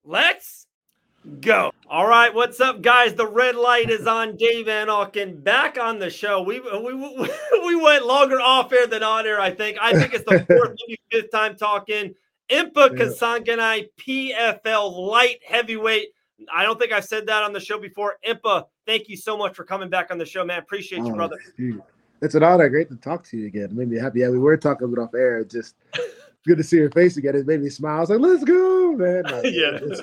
Let's 0.05 0.67
go. 1.41 1.73
All 1.89 2.07
right, 2.07 2.33
what's 2.33 2.61
up, 2.61 2.83
guys? 2.83 3.15
The 3.15 3.27
red 3.27 3.57
light 3.57 3.91
is 3.91 4.07
on. 4.07 4.37
Dave 4.37 4.67
Van 4.67 4.89
Auken 4.89 5.43
back 5.43 5.79
on 5.79 5.99
the 5.99 6.11
show. 6.11 6.43
We 6.47 6.61
we 6.61 6.95
we 7.65 7.77
went 7.77 8.07
longer 8.07 8.41
off 8.41 8.73
air 8.73 8.87
than 8.87 9.03
on 9.03 9.27
air. 9.27 9.41
I 9.41 9.51
think. 9.51 9.79
I 9.81 9.93
think 9.93 10.15
it's 10.15 10.25
the 10.25 10.45
fourth, 10.49 10.77
maybe 10.87 11.01
fifth 11.11 11.31
time 11.31 11.57
talking. 11.57 12.15
Impa 12.51 12.91
yeah. 12.91 13.05
Kasanganay, 13.05 13.89
PFL 13.99 15.09
light 15.09 15.41
heavyweight. 15.45 16.09
I 16.53 16.63
don't 16.63 16.79
think 16.79 16.93
I've 16.93 17.05
said 17.05 17.27
that 17.27 17.43
on 17.43 17.53
the 17.53 17.61
show 17.61 17.79
before. 17.79 18.19
Impa, 18.27 18.67
thank 18.87 19.09
you 19.09 19.17
so 19.17 19.37
much 19.37 19.55
for 19.57 19.65
coming 19.65 19.89
back 19.89 20.11
on 20.11 20.19
the 20.19 20.27
show, 20.27 20.45
man. 20.45 20.59
Appreciate 20.59 21.01
oh, 21.03 21.07
you, 21.07 21.15
brother. 21.15 21.39
Dude. 21.57 21.83
It's 22.23 22.35
an 22.35 22.43
honor. 22.43 22.69
Great 22.69 22.89
to 22.89 22.97
talk 22.97 23.25
to 23.25 23.37
you 23.37 23.47
again. 23.47 23.65
It 23.65 23.73
made 23.73 23.89
me 23.89 23.99
happy. 23.99 24.21
Yeah, 24.21 24.31
we 24.31 24.39
were 24.39 24.57
talking 24.57 24.87
a 24.87 24.89
bit 24.89 24.99
off 24.99 25.15
air. 25.15 25.45
Just 25.45 25.75
good 26.47 26.59
to 26.59 26.65
see 26.65 26.77
your 26.77 26.91
face 26.91 27.17
again. 27.17 27.35
It 27.35 27.47
made 27.47 27.61
me 27.61 27.69
smile. 27.69 27.99
I 27.99 28.01
was 28.01 28.11
like, 28.11 28.21
let's 28.21 28.45
go, 28.45 28.93
man. 28.93 29.25
Like, 29.31 29.45
yeah. 29.53 29.79
It's, 29.83 30.01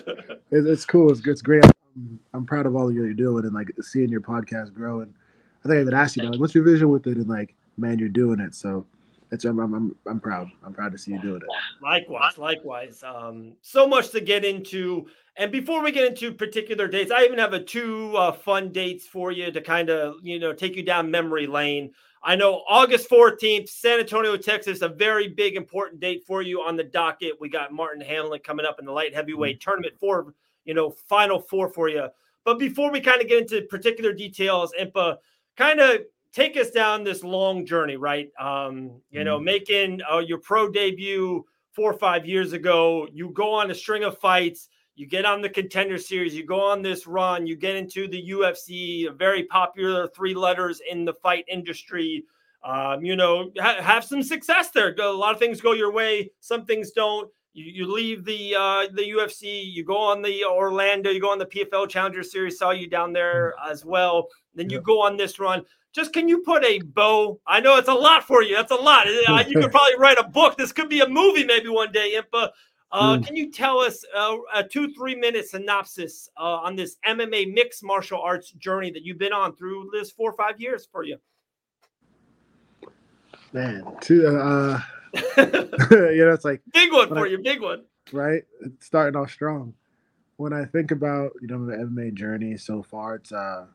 it's, 0.52 0.68
it's, 0.68 0.86
cool. 0.86 1.12
It's, 1.12 1.26
it's 1.26 1.42
great. 1.42 1.64
I'm, 1.66 2.20
I'm, 2.34 2.46
proud 2.46 2.66
of 2.66 2.76
all 2.76 2.92
you're 2.92 3.14
doing 3.14 3.46
and 3.46 3.54
like 3.54 3.72
seeing 3.82 4.10
your 4.10 4.22
podcast 4.22 4.74
grow. 4.74 5.02
And 5.02 5.14
I 5.64 5.68
think 5.68 5.78
I 5.78 5.82
even 5.82 5.94
asked 5.94 6.18
you, 6.18 6.24
like, 6.24 6.40
what's 6.40 6.54
your 6.54 6.64
vision 6.64 6.90
with 6.90 7.08
it? 7.08 7.18
And 7.18 7.28
like, 7.28 7.56
man, 7.78 7.98
you're 7.98 8.10
doing 8.10 8.40
it. 8.40 8.54
So 8.54 8.86
it's, 9.32 9.46
I'm, 9.46 9.60
I'm, 9.60 9.96
I'm 10.06 10.20
proud. 10.20 10.50
I'm 10.64 10.74
proud 10.74 10.92
to 10.92 10.98
see 10.98 11.12
you 11.12 11.22
doing 11.22 11.42
it. 11.42 11.48
Likewise, 11.82 12.38
likewise. 12.38 13.04
Um, 13.04 13.54
so 13.62 13.88
much 13.88 14.10
to 14.10 14.22
get 14.22 14.46
into. 14.46 15.08
And 15.38 15.52
before 15.52 15.82
we 15.82 15.92
get 15.92 16.08
into 16.08 16.32
particular 16.34 16.88
dates, 16.88 17.12
I 17.12 17.24
even 17.24 17.40
have 17.40 17.54
a 17.54 17.64
two 17.64 18.16
uh, 18.16 18.32
fun 18.32 18.72
dates 18.72 19.08
for 19.08 19.32
you 19.32 19.52
to 19.52 19.62
kind 19.62 19.90
of, 19.90 20.16
you 20.22 20.40
know, 20.40 20.54
take 20.54 20.76
you 20.76 20.84
down 20.84 21.10
memory 21.10 21.48
lane. 21.48 21.94
I 22.26 22.36
know 22.36 22.64
August 22.70 23.10
14th, 23.10 23.68
San 23.68 24.00
Antonio, 24.00 24.38
Texas, 24.38 24.82
a 24.82 24.88
very 24.88 25.28
big, 25.28 25.56
important 25.56 26.00
date 26.00 26.24
for 26.26 26.42
you 26.42 26.62
on 26.62 26.78
the 26.78 26.84
docket. 26.84 27.34
We 27.40 27.50
got 27.50 27.74
Marthin 27.74 28.06
Hamlet 28.06 28.46
coming 28.46 28.66
up 28.66 28.80
in 28.80 28.86
the 28.86 28.94
light 28.94 29.14
heavyweight 29.14 29.60
mm-hmm. 29.60 29.70
tournament 29.70 29.96
for, 30.00 30.34
you 30.64 30.74
know, 30.74 30.90
final 30.90 31.40
four 31.40 31.68
for 31.68 31.90
you. 31.90 32.08
But 32.46 32.60
before 32.60 32.92
we 32.92 33.02
kind 33.02 33.22
of 33.22 33.28
get 33.28 33.42
into 33.42 33.62
particular 33.64 34.14
details, 34.14 34.74
Impa, 34.80 35.18
kind 35.58 35.82
of 35.82 36.02
take 36.32 36.56
us 36.56 36.72
down 36.72 37.04
this 37.04 37.24
long 37.24 37.66
journey, 37.66 37.98
right? 37.98 38.30
Um, 38.40 39.02
you 39.12 39.26
know, 39.26 39.36
mm-hmm. 39.36 39.46
making 39.46 40.02
uh, 40.10 40.20
your 40.20 40.38
pro 40.38 40.70
debut 40.70 41.46
four 41.74 41.92
or 41.92 41.98
five 41.98 42.26
years 42.26 42.54
ago, 42.54 43.08
you 43.12 43.32
go 43.32 43.54
on 43.54 43.70
a 43.70 43.76
string 43.76 44.06
of 44.06 44.18
fights 44.18 44.70
you 44.96 45.08
get 45.08 45.26
on 45.26 45.42
the 45.42 45.50
contender 45.50 45.98
series, 45.98 46.36
you 46.36 46.46
go 46.46 46.62
on 46.62 46.82
this 46.82 47.08
run, 47.08 47.48
you 47.48 47.56
get 47.56 47.76
into 47.76 48.08
the 48.08 48.30
UFC, 48.30 49.16
very 49.18 49.44
popular 49.44 50.08
three 50.08 50.36
letters 50.36 50.82
in 50.90 51.04
the 51.04 51.14
fight 51.14 51.46
industry. 51.48 52.24
Um, 52.64 53.04
you 53.04 53.16
know, 53.16 53.52
ha- 53.60 53.82
have 53.82 54.06
some 54.06 54.24
success 54.24 54.70
there. 54.70 54.96
A 55.02 55.12
lot 55.12 55.34
of 55.34 55.40
things 55.40 55.62
go 55.62 55.74
your 55.74 55.92
way, 55.92 56.30
some 56.40 56.66
things 56.66 56.92
don't. 56.92 57.30
You, 57.54 57.66
you 57.66 57.92
leave 57.92 58.26
the 58.26 58.56
uh, 58.56 58.88
the 58.94 59.04
UFC, 59.04 59.64
you 59.72 59.84
go 59.84 59.98
on 59.98 60.22
the 60.22 60.44
Orlando, 60.46 61.10
you 61.10 61.22
go 61.22 61.32
on 61.32 61.40
the 61.40 61.46
PFL 61.46 61.90
Challenger 61.90 62.24
Series. 62.24 62.58
Saw 62.58 62.72
you 62.72 62.88
down 62.88 63.14
there 63.14 63.54
as 63.70 63.86
well. 63.86 64.28
Then 64.56 64.70
you 64.70 64.82
go 64.82 65.02
on 65.02 65.18
this 65.18 65.40
run. 65.40 65.64
Just 65.92 66.14
can 66.14 66.28
you 66.28 66.40
put 66.40 66.64
a 66.66 66.80
bow? 66.80 67.40
I 67.46 67.60
know 67.60 67.78
it's 67.78 67.90
a 67.90 67.94
lot 67.94 68.24
for 68.24 68.42
you. 68.42 68.56
That's 68.56 68.72
a 68.72 68.76
lot. 68.76 69.06
You 69.48 69.60
could 69.60 69.72
probably 69.72 69.98
write 70.00 70.18
a 70.18 70.28
book. 70.28 70.58
This 70.58 70.72
could 70.72 70.90
be 70.90 71.02
a 71.02 71.08
movie 71.08 71.44
maybe 71.46 71.70
one 71.70 71.92
day, 71.92 72.20
Impa. 72.20 72.50
Uh, 72.94 73.18
mm. 73.18 73.26
Can 73.26 73.36
you 73.36 73.52
tell 73.52 73.80
us 73.80 74.06
uh, 74.16 74.38
a 74.54 74.64
two, 74.64 74.94
three 74.94 75.16
minute 75.16 75.50
synopsis 75.50 76.30
uh, 76.38 76.58
on 76.58 76.76
this 76.76 76.98
MMA 77.08 77.52
mixed 77.52 77.84
martial 77.84 78.22
arts 78.22 78.52
journey 78.52 78.92
that 78.92 79.04
you've 79.04 79.18
been 79.18 79.34
on 79.34 79.56
through 79.56 79.90
this 79.92 80.12
four 80.12 80.30
or 80.30 80.38
five 80.38 80.62
years 80.62 80.88
for 80.92 81.04
you? 81.04 81.18
Man, 83.52 83.84
two, 84.00 84.28
uh, 84.28 84.80
you 85.38 86.26
know, 86.26 86.34
it's 86.34 86.46
like 86.46 86.62
big 86.72 86.94
one 86.94 87.08
for 87.08 87.26
I, 87.26 87.30
you, 87.32 87.40
big 87.40 87.62
one. 87.62 87.84
Right? 88.12 88.44
It's 88.62 88.86
starting 88.86 89.20
off 89.20 89.32
strong. 89.32 89.74
When 90.38 90.54
I 90.54 90.66
think 90.66 90.92
about, 90.92 91.32
you 91.42 91.48
know, 91.48 91.66
the 91.66 91.74
MMA 91.74 92.14
journey 92.14 92.58
so 92.58 92.84
far, 92.84 93.16
it's, 93.16 93.32
uh, 93.32 93.66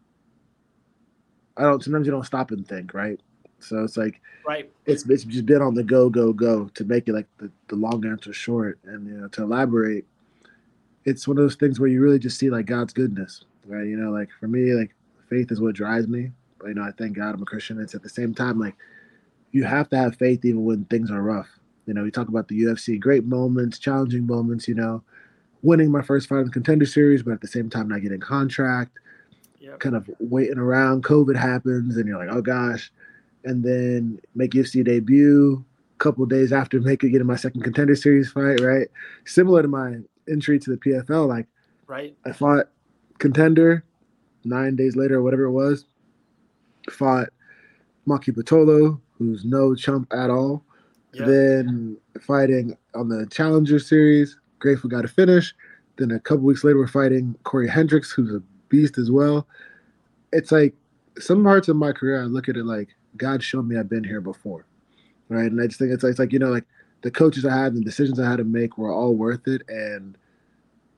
I 1.56 1.62
don't, 1.62 1.82
sometimes 1.82 2.06
you 2.06 2.12
don't 2.12 2.26
stop 2.26 2.52
and 2.52 2.66
think, 2.66 2.94
right? 2.94 3.20
So 3.60 3.82
it's 3.84 3.96
like 3.96 4.20
right. 4.46 4.70
It's 4.86 5.08
it's 5.08 5.24
just 5.24 5.46
been 5.46 5.62
on 5.62 5.74
the 5.74 5.84
go, 5.84 6.08
go, 6.08 6.32
go 6.32 6.68
to 6.74 6.84
make 6.84 7.08
it 7.08 7.12
like 7.12 7.26
the, 7.38 7.50
the 7.68 7.76
long 7.76 8.04
answer 8.06 8.32
short. 8.32 8.78
And 8.84 9.06
you 9.06 9.14
know, 9.14 9.28
to 9.28 9.42
elaborate, 9.42 10.06
it's 11.04 11.26
one 11.26 11.38
of 11.38 11.44
those 11.44 11.56
things 11.56 11.78
where 11.78 11.88
you 11.88 12.00
really 12.00 12.18
just 12.18 12.38
see 12.38 12.50
like 12.50 12.66
God's 12.66 12.92
goodness. 12.92 13.44
Right. 13.66 13.86
You 13.86 13.96
know, 13.96 14.10
like 14.10 14.30
for 14.40 14.48
me, 14.48 14.72
like 14.72 14.94
faith 15.28 15.52
is 15.52 15.60
what 15.60 15.74
drives 15.74 16.08
me. 16.08 16.32
But 16.58 16.68
you 16.68 16.74
know, 16.74 16.82
I 16.82 16.92
thank 16.96 17.16
God 17.16 17.34
I'm 17.34 17.42
a 17.42 17.46
Christian. 17.46 17.80
It's 17.80 17.94
at 17.94 18.02
the 18.02 18.08
same 18.08 18.34
time, 18.34 18.58
like 18.58 18.74
you 19.52 19.64
have 19.64 19.88
to 19.90 19.96
have 19.96 20.16
faith 20.16 20.44
even 20.44 20.64
when 20.64 20.84
things 20.86 21.10
are 21.10 21.22
rough. 21.22 21.48
You 21.86 21.94
know, 21.94 22.02
we 22.02 22.10
talk 22.10 22.28
about 22.28 22.48
the 22.48 22.62
UFC, 22.62 23.00
great 23.00 23.24
moments, 23.24 23.78
challenging 23.78 24.26
moments, 24.26 24.68
you 24.68 24.74
know, 24.74 25.02
winning 25.62 25.90
my 25.90 26.02
first 26.02 26.28
fight 26.28 26.40
in 26.40 26.44
the 26.44 26.50
contender 26.50 26.84
series, 26.84 27.22
but 27.22 27.32
at 27.32 27.40
the 27.40 27.46
same 27.46 27.70
time 27.70 27.88
not 27.88 28.02
getting 28.02 28.20
contract, 28.20 28.98
yep. 29.58 29.80
kind 29.80 29.96
of 29.96 30.08
waiting 30.20 30.58
around, 30.58 31.02
COVID 31.02 31.34
happens, 31.34 31.96
and 31.96 32.06
you're 32.06 32.18
like, 32.18 32.34
oh 32.34 32.42
gosh 32.42 32.92
and 33.44 33.64
then 33.64 34.20
make 34.34 34.52
UFC 34.52 34.84
debut 34.84 35.64
a 35.94 35.98
couple 35.98 36.24
days 36.26 36.52
after 36.52 36.80
making 36.80 37.12
getting 37.12 37.26
my 37.26 37.36
second 37.36 37.62
contender 37.62 37.96
series 37.96 38.30
fight, 38.30 38.60
right? 38.60 38.88
Similar 39.24 39.62
to 39.62 39.68
my 39.68 39.96
entry 40.28 40.58
to 40.58 40.70
the 40.70 40.76
PFL, 40.76 41.26
like 41.28 41.46
right. 41.86 42.16
I 42.24 42.32
fought 42.32 42.68
contender 43.18 43.84
nine 44.44 44.76
days 44.76 44.96
later 44.96 45.16
or 45.16 45.22
whatever 45.22 45.44
it 45.44 45.52
was. 45.52 45.86
Fought 46.90 47.28
Maki 48.06 48.34
Pitolo, 48.34 49.00
who's 49.12 49.44
no 49.44 49.74
chump 49.74 50.12
at 50.12 50.30
all. 50.30 50.64
Yep. 51.14 51.26
Then 51.26 51.96
fighting 52.20 52.76
on 52.94 53.08
the 53.08 53.26
Challenger 53.30 53.78
series, 53.78 54.38
grateful 54.58 54.90
got 54.90 55.04
a 55.04 55.08
finish. 55.08 55.54
Then 55.96 56.10
a 56.12 56.20
couple 56.20 56.44
weeks 56.44 56.64
later, 56.64 56.78
we're 56.78 56.86
fighting 56.86 57.36
Corey 57.42 57.68
Hendricks, 57.68 58.10
who's 58.10 58.32
a 58.32 58.42
beast 58.68 58.98
as 58.98 59.10
well. 59.10 59.46
It's 60.32 60.52
like 60.52 60.74
some 61.18 61.42
parts 61.42 61.68
of 61.68 61.76
my 61.76 61.92
career, 61.92 62.22
I 62.22 62.26
look 62.26 62.48
at 62.48 62.56
it 62.56 62.64
like 62.64 62.88
God 63.16 63.42
showed 63.42 63.66
me 63.66 63.76
I've 63.76 63.88
been 63.88 64.04
here 64.04 64.20
before, 64.20 64.66
right? 65.28 65.50
And 65.50 65.60
I 65.60 65.66
just 65.66 65.78
think 65.78 65.92
it's, 65.92 66.04
it's 66.04 66.18
like 66.18 66.32
you 66.32 66.38
know, 66.38 66.50
like 66.50 66.64
the 67.02 67.10
coaches 67.10 67.44
I 67.44 67.56
had 67.56 67.72
and 67.72 67.78
the 67.78 67.84
decisions 67.84 68.18
I 68.18 68.28
had 68.28 68.38
to 68.38 68.44
make 68.44 68.78
were 68.78 68.92
all 68.92 69.14
worth 69.14 69.46
it. 69.46 69.62
And 69.68 70.16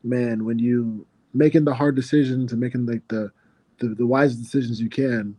man, 0.02 0.45
when 0.45 0.59
you 0.59 1.07
making 1.35 1.64
the 1.64 1.75
hard 1.75 1.95
decisions 1.95 2.52
and 2.52 2.61
making 2.61 2.87
like 2.87 3.07
the 3.09 3.31
the, 3.79 3.88
the 3.88 4.07
wisest 4.07 4.43
decisions 4.43 4.81
you 4.81 4.90
can, 4.90 5.37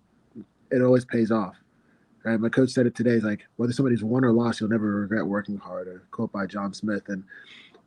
it 0.71 0.81
always 0.81 1.05
pays 1.05 1.31
off. 1.31 1.55
Right. 2.23 2.39
My 2.39 2.49
coach 2.49 2.69
said 2.69 2.85
it 2.85 2.93
today. 2.93 3.15
He's 3.15 3.23
like, 3.23 3.47
whether 3.55 3.73
somebody's 3.73 4.03
won 4.03 4.23
or 4.23 4.31
lost, 4.31 4.59
you'll 4.59 4.69
never 4.69 5.01
regret 5.01 5.25
working 5.25 5.57
hard. 5.57 5.87
Or 5.87 6.03
quote 6.11 6.31
by 6.31 6.45
John 6.45 6.71
Smith. 6.71 7.03
And 7.07 7.23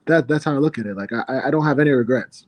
that 0.06 0.26
that's 0.26 0.44
how 0.44 0.54
I 0.54 0.58
look 0.58 0.78
at 0.78 0.86
it. 0.86 0.96
Like 0.96 1.12
I, 1.12 1.42
I 1.46 1.50
don't 1.50 1.64
have 1.64 1.78
any 1.78 1.90
regrets. 1.90 2.46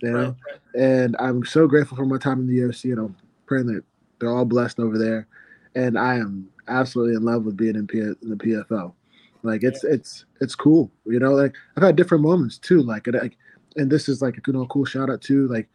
You 0.00 0.10
know? 0.10 0.36
Right. 0.46 0.82
And 0.82 1.16
I'm 1.18 1.44
so 1.44 1.66
grateful 1.66 1.96
for 1.96 2.04
my 2.04 2.18
time 2.18 2.40
in 2.40 2.46
the 2.46 2.58
UFC 2.58 2.92
and 2.92 2.98
I'm 2.98 3.16
praying 3.46 3.66
that 3.66 3.82
they're 4.18 4.30
all 4.30 4.44
blessed 4.44 4.78
over 4.78 4.98
there, 4.98 5.26
and 5.74 5.98
I 5.98 6.16
am 6.16 6.48
absolutely 6.68 7.14
in 7.14 7.24
love 7.24 7.44
with 7.44 7.56
being 7.56 7.76
in, 7.76 7.86
P- 7.86 7.98
in 8.00 8.16
the 8.22 8.36
PFL. 8.36 8.94
Like 9.42 9.64
it's 9.64 9.82
yeah. 9.82 9.94
it's 9.94 10.24
it's 10.40 10.54
cool, 10.54 10.90
you 11.04 11.18
know. 11.18 11.32
Like 11.32 11.54
I've 11.76 11.82
had 11.82 11.96
different 11.96 12.22
moments 12.22 12.58
too. 12.58 12.82
Like, 12.82 13.06
and, 13.08 13.16
like 13.16 13.36
and 13.76 13.90
this 13.90 14.08
is 14.08 14.22
like 14.22 14.36
a 14.36 14.40
you 14.46 14.52
know 14.52 14.66
cool 14.66 14.84
shout 14.84 15.10
out 15.10 15.20
to 15.22 15.48
like 15.48 15.68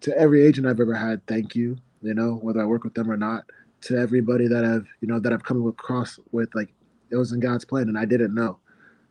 to 0.00 0.16
every 0.18 0.44
agent 0.44 0.66
I've 0.66 0.80
ever 0.80 0.94
had. 0.94 1.26
Thank 1.26 1.54
you, 1.54 1.76
you 2.02 2.14
know, 2.14 2.38
whether 2.42 2.62
I 2.62 2.66
work 2.66 2.84
with 2.84 2.94
them 2.94 3.10
or 3.10 3.16
not. 3.16 3.44
To 3.82 3.98
everybody 3.98 4.48
that 4.48 4.64
I've 4.64 4.86
you 5.02 5.08
know 5.08 5.20
that 5.20 5.32
I've 5.34 5.44
come 5.44 5.66
across 5.66 6.18
with, 6.32 6.48
like 6.54 6.72
it 7.10 7.16
was 7.16 7.32
in 7.32 7.40
God's 7.40 7.66
plan 7.66 7.88
and 7.88 7.98
I 7.98 8.06
didn't 8.06 8.34
know, 8.34 8.58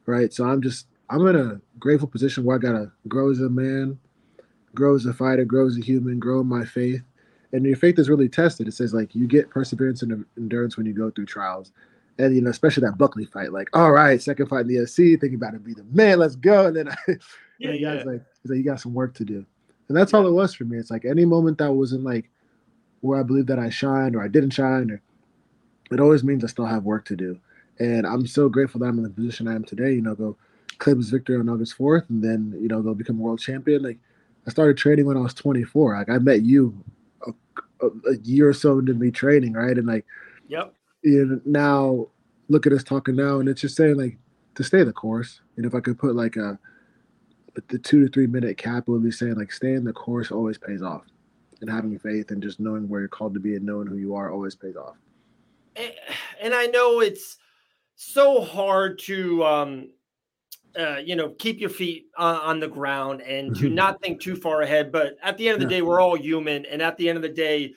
right? 0.07 0.33
So 0.33 0.45
I'm 0.45 0.63
just 0.63 0.87
I'm 1.11 1.25
in 1.27 1.35
a 1.35 1.61
grateful 1.77 2.07
position 2.07 2.43
where 2.43 2.55
I 2.55 2.59
gotta 2.59 2.91
grow 3.07 3.29
as 3.29 3.39
a 3.39 3.49
man, 3.49 3.99
grow 4.73 4.95
as 4.95 5.05
a 5.05 5.13
fighter, 5.13 5.45
grow 5.45 5.67
as 5.67 5.77
a 5.77 5.81
human, 5.81 6.17
grow 6.17 6.43
my 6.43 6.65
faith. 6.65 7.03
And 7.53 7.65
your 7.65 7.77
faith 7.77 7.99
is 7.99 8.09
really 8.09 8.27
tested. 8.27 8.67
It 8.67 8.73
says 8.73 8.93
like 8.93 9.15
you 9.15 9.27
get 9.27 9.49
perseverance 9.49 10.01
and 10.01 10.25
endurance 10.37 10.75
when 10.75 10.85
you 10.85 10.93
go 10.93 11.11
through 11.11 11.27
trials. 11.27 11.71
And 12.19 12.35
you 12.35 12.41
know, 12.41 12.49
especially 12.49 12.81
that 12.81 12.97
Buckley 12.97 13.25
fight, 13.25 13.53
like, 13.53 13.69
all 13.73 13.91
right, 13.91 14.21
second 14.21 14.47
fight 14.47 14.61
in 14.61 14.67
the 14.67 14.75
UFC, 14.75 15.19
thinking 15.19 15.35
about 15.35 15.53
it 15.53 15.63
be 15.63 15.73
the 15.73 15.83
man, 15.85 16.19
let's 16.19 16.35
go. 16.35 16.67
And 16.67 16.75
then 16.75 16.89
I, 16.91 16.95
yeah, 17.59 17.69
and 17.69 17.73
the 17.73 17.81
guy's 17.81 18.05
yeah. 18.05 18.11
like, 18.11 18.21
he's 18.41 18.51
like, 18.51 18.57
you 18.57 18.63
got 18.63 18.81
some 18.81 18.93
work 18.93 19.13
to 19.15 19.25
do. 19.25 19.45
And 19.87 19.97
that's 19.97 20.13
yeah. 20.13 20.19
all 20.19 20.27
it 20.27 20.31
was 20.31 20.53
for 20.53 20.65
me. 20.65 20.77
It's 20.77 20.91
like 20.91 21.05
any 21.05 21.25
moment 21.25 21.59
that 21.59 21.71
wasn't 21.71 22.03
like 22.03 22.29
where 23.01 23.19
I 23.19 23.23
believe 23.23 23.47
that 23.47 23.59
I 23.59 23.69
shined 23.69 24.15
or 24.15 24.23
I 24.23 24.27
didn't 24.27 24.51
shine, 24.51 24.91
or 24.91 25.01
it 25.91 25.99
always 25.99 26.23
means 26.23 26.43
I 26.43 26.47
still 26.47 26.65
have 26.65 26.83
work 26.83 27.05
to 27.05 27.15
do. 27.15 27.37
And 27.79 28.05
I'm 28.05 28.25
so 28.27 28.49
grateful 28.49 28.79
that 28.79 28.87
I'm 28.87 28.97
in 28.97 29.03
the 29.03 29.09
position 29.09 29.47
I 29.47 29.55
am 29.55 29.63
today. 29.63 29.93
You 29.93 30.01
know, 30.01 30.15
go 30.15 30.37
claim 30.77 30.97
his 30.97 31.09
victory 31.09 31.37
on 31.37 31.49
August 31.49 31.77
4th, 31.77 32.09
and 32.09 32.23
then 32.23 32.57
you 32.59 32.67
know 32.67 32.81
go 32.81 32.93
become 32.93 33.19
world 33.19 33.39
champion. 33.39 33.83
Like 33.83 33.99
I 34.47 34.51
started 34.51 34.77
training 34.77 35.05
when 35.05 35.17
I 35.17 35.21
was 35.21 35.33
24. 35.33 35.97
Like 35.97 36.09
I 36.09 36.17
met 36.19 36.43
you 36.43 36.83
a, 37.85 38.17
year 38.23 38.49
or 38.49 38.53
so 38.53 38.79
into 38.79 38.93
me 38.93 39.11
training, 39.11 39.53
right? 39.53 39.77
And 39.77 39.87
like, 39.87 40.05
yep. 40.47 40.73
You 41.01 41.25
know, 41.25 41.41
now 41.45 42.07
look 42.49 42.65
at 42.65 42.73
us 42.73 42.83
talking 42.83 43.15
now, 43.15 43.39
and 43.39 43.49
it's 43.49 43.61
just 43.61 43.75
saying 43.75 43.97
like 43.97 44.17
to 44.55 44.63
stay 44.63 44.83
the 44.83 44.93
course. 44.93 45.41
And 45.57 45.65
if 45.65 45.75
I 45.75 45.79
could 45.79 45.97
put 45.99 46.15
like 46.15 46.37
a 46.37 46.57
the 47.67 47.77
two 47.77 48.03
to 48.05 48.11
three 48.11 48.27
minute 48.27 48.57
cap, 48.57 48.87
would 48.87 49.03
be 49.03 49.11
saying 49.11 49.35
like 49.35 49.51
staying 49.51 49.83
the 49.83 49.93
course 49.93 50.31
always 50.31 50.57
pays 50.57 50.81
off, 50.81 51.03
and 51.61 51.69
having 51.69 51.97
faith 51.99 52.31
and 52.31 52.41
just 52.41 52.59
knowing 52.59 52.87
where 52.87 53.01
you're 53.01 53.09
called 53.09 53.33
to 53.33 53.39
be 53.39 53.55
and 53.55 53.65
knowing 53.65 53.87
who 53.87 53.97
you 53.97 54.15
are 54.15 54.31
always 54.31 54.55
pays 54.55 54.75
off. 54.75 54.95
And, 55.75 55.91
and 56.41 56.53
I 56.53 56.67
know 56.67 56.99
it's 57.01 57.37
so 57.95 58.41
hard 58.41 58.99
to 58.99 59.43
um 59.43 59.89
uh, 60.77 60.97
you 60.97 61.15
know, 61.15 61.29
keep 61.29 61.59
your 61.59 61.69
feet 61.69 62.07
uh, 62.17 62.39
on 62.41 62.59
the 62.59 62.67
ground 62.67 63.21
and 63.21 63.55
to 63.55 63.65
mm-hmm. 63.65 63.75
not 63.75 64.01
think 64.01 64.19
too 64.19 64.35
far 64.35 64.61
ahead. 64.61 64.91
But 64.91 65.17
at 65.21 65.37
the 65.37 65.47
end 65.47 65.55
of 65.55 65.61
the 65.61 65.67
day, 65.67 65.81
we're 65.81 66.01
all 66.01 66.17
human, 66.17 66.65
and 66.65 66.81
at 66.81 66.97
the 66.97 67.09
end 67.09 67.17
of 67.17 67.21
the 67.21 67.29
day, 67.29 67.73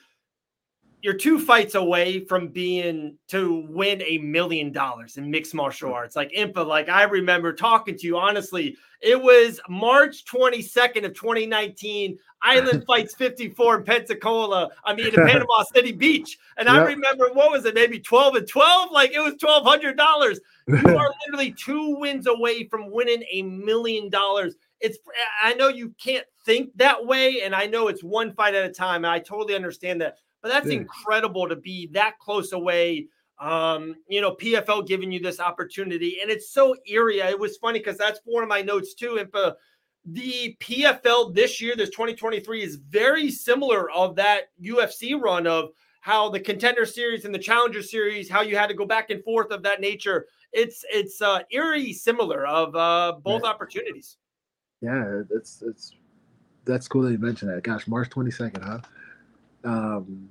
you're 1.01 1.13
two 1.13 1.39
fights 1.39 1.75
away 1.75 2.25
from 2.25 2.47
being 2.47 3.17
to 3.27 3.67
win 3.69 4.01
a 4.01 4.17
million 4.17 4.71
dollars 4.71 5.17
in 5.17 5.29
mixed 5.29 5.53
martial 5.53 5.93
arts. 5.93 6.15
Like 6.15 6.31
Impa, 6.31 6.65
like 6.65 6.89
I 6.89 7.03
remember 7.03 7.53
talking 7.53 7.95
to 7.97 8.07
you. 8.07 8.17
Honestly, 8.17 8.75
it 9.01 9.21
was 9.21 9.59
March 9.69 10.25
22nd 10.25 11.05
of 11.05 11.13
2019. 11.13 12.17
Island 12.41 12.83
Fights 12.85 13.15
54 13.15 13.77
in 13.77 13.83
Pensacola. 13.83 14.69
I 14.85 14.93
mean, 14.93 15.07
in 15.07 15.13
Panama 15.27 15.63
City 15.73 15.91
Beach. 15.91 16.37
And 16.57 16.67
yep. 16.67 16.75
I 16.75 16.85
remember 16.85 17.29
what 17.33 17.51
was 17.51 17.65
it, 17.65 17.73
maybe 17.73 17.99
12 17.99 18.35
and 18.35 18.47
12? 18.47 18.91
Like 18.91 19.11
it 19.11 19.19
was 19.19 19.35
twelve 19.35 19.65
hundred 19.65 19.97
dollars. 19.97 20.39
You 20.67 20.75
are 20.97 21.13
literally 21.25 21.53
two 21.53 21.97
wins 21.97 22.27
away 22.27 22.67
from 22.67 22.91
winning 22.91 23.23
a 23.31 23.41
million 23.41 24.09
dollars. 24.09 24.55
It's 24.79 24.99
I 25.43 25.53
know 25.55 25.69
you 25.69 25.93
can't 26.01 26.25
think 26.45 26.69
that 26.77 27.03
way, 27.05 27.41
and 27.41 27.55
I 27.55 27.65
know 27.65 27.87
it's 27.87 28.03
one 28.03 28.33
fight 28.33 28.53
at 28.53 28.69
a 28.69 28.73
time. 28.73 29.03
And 29.03 29.11
I 29.11 29.19
totally 29.19 29.55
understand 29.55 30.01
that. 30.01 30.17
But 30.41 30.49
that's 30.49 30.67
yeah. 30.67 30.79
incredible 30.79 31.49
to 31.49 31.55
be 31.55 31.87
that 31.93 32.19
close 32.19 32.51
away. 32.51 33.07
Um, 33.39 33.95
you 34.07 34.21
know, 34.21 34.35
PFL 34.35 34.87
giving 34.87 35.11
you 35.11 35.19
this 35.19 35.39
opportunity, 35.39 36.19
and 36.21 36.31
it's 36.31 36.49
so 36.49 36.75
eerie. 36.87 37.19
It 37.19 37.39
was 37.39 37.57
funny 37.57 37.79
because 37.79 37.97
that's 37.97 38.19
one 38.25 38.43
of 38.43 38.49
my 38.49 38.61
notes 38.61 38.95
too. 38.95 39.17
If 39.17 39.33
uh, 39.35 39.53
the 40.05 40.57
PFL 40.59 41.35
this 41.35 41.61
year, 41.61 41.75
this 41.75 41.89
2023, 41.89 42.63
is 42.63 42.75
very 42.77 43.29
similar 43.29 43.91
of 43.91 44.15
that 44.15 44.49
UFC 44.61 45.19
run 45.19 45.45
of 45.45 45.69
how 46.01 46.29
the 46.29 46.39
contender 46.39 46.85
series 46.85 47.25
and 47.25 47.35
the 47.35 47.39
challenger 47.39 47.83
series, 47.83 48.29
how 48.29 48.41
you 48.41 48.55
had 48.55 48.67
to 48.67 48.73
go 48.73 48.85
back 48.85 49.09
and 49.09 49.23
forth 49.23 49.51
of 49.51 49.61
that 49.63 49.81
nature. 49.81 50.25
It's 50.53 50.85
it's 50.89 51.21
uh, 51.21 51.39
eerie 51.51 51.93
similar 51.93 52.47
of 52.47 52.75
uh, 52.75 53.17
both 53.21 53.43
yeah. 53.43 53.49
opportunities. 53.49 54.17
Yeah, 54.81 55.21
it's 55.31 55.61
it's 55.61 55.93
that's 56.65 56.87
cool 56.87 57.03
that 57.03 57.11
you 57.11 57.17
mentioned 57.17 57.51
that. 57.51 57.63
Gosh, 57.63 57.87
March 57.87 58.09
22nd, 58.09 58.63
huh? 58.63 58.79
Um, 59.63 60.29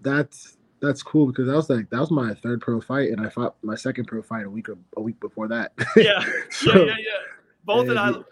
that's 0.00 0.57
that's 0.80 1.02
cool 1.02 1.26
because 1.26 1.46
that 1.46 1.54
was 1.54 1.68
like 1.70 1.90
that 1.90 2.00
was 2.00 2.10
my 2.10 2.34
third 2.34 2.60
pro 2.60 2.80
fight, 2.80 3.10
and 3.10 3.20
I 3.20 3.28
fought 3.28 3.56
my 3.62 3.74
second 3.74 4.06
pro 4.06 4.22
fight 4.22 4.46
a 4.46 4.50
week 4.50 4.66
a 4.96 5.00
week 5.00 5.18
before 5.20 5.48
that. 5.48 5.72
Yeah, 5.96 6.24
so, 6.50 6.72
yeah, 6.72 6.84
yeah, 6.84 6.94
yeah. 6.98 7.10
Both 7.64 7.88
at 7.88 7.96
Island. 7.96 8.24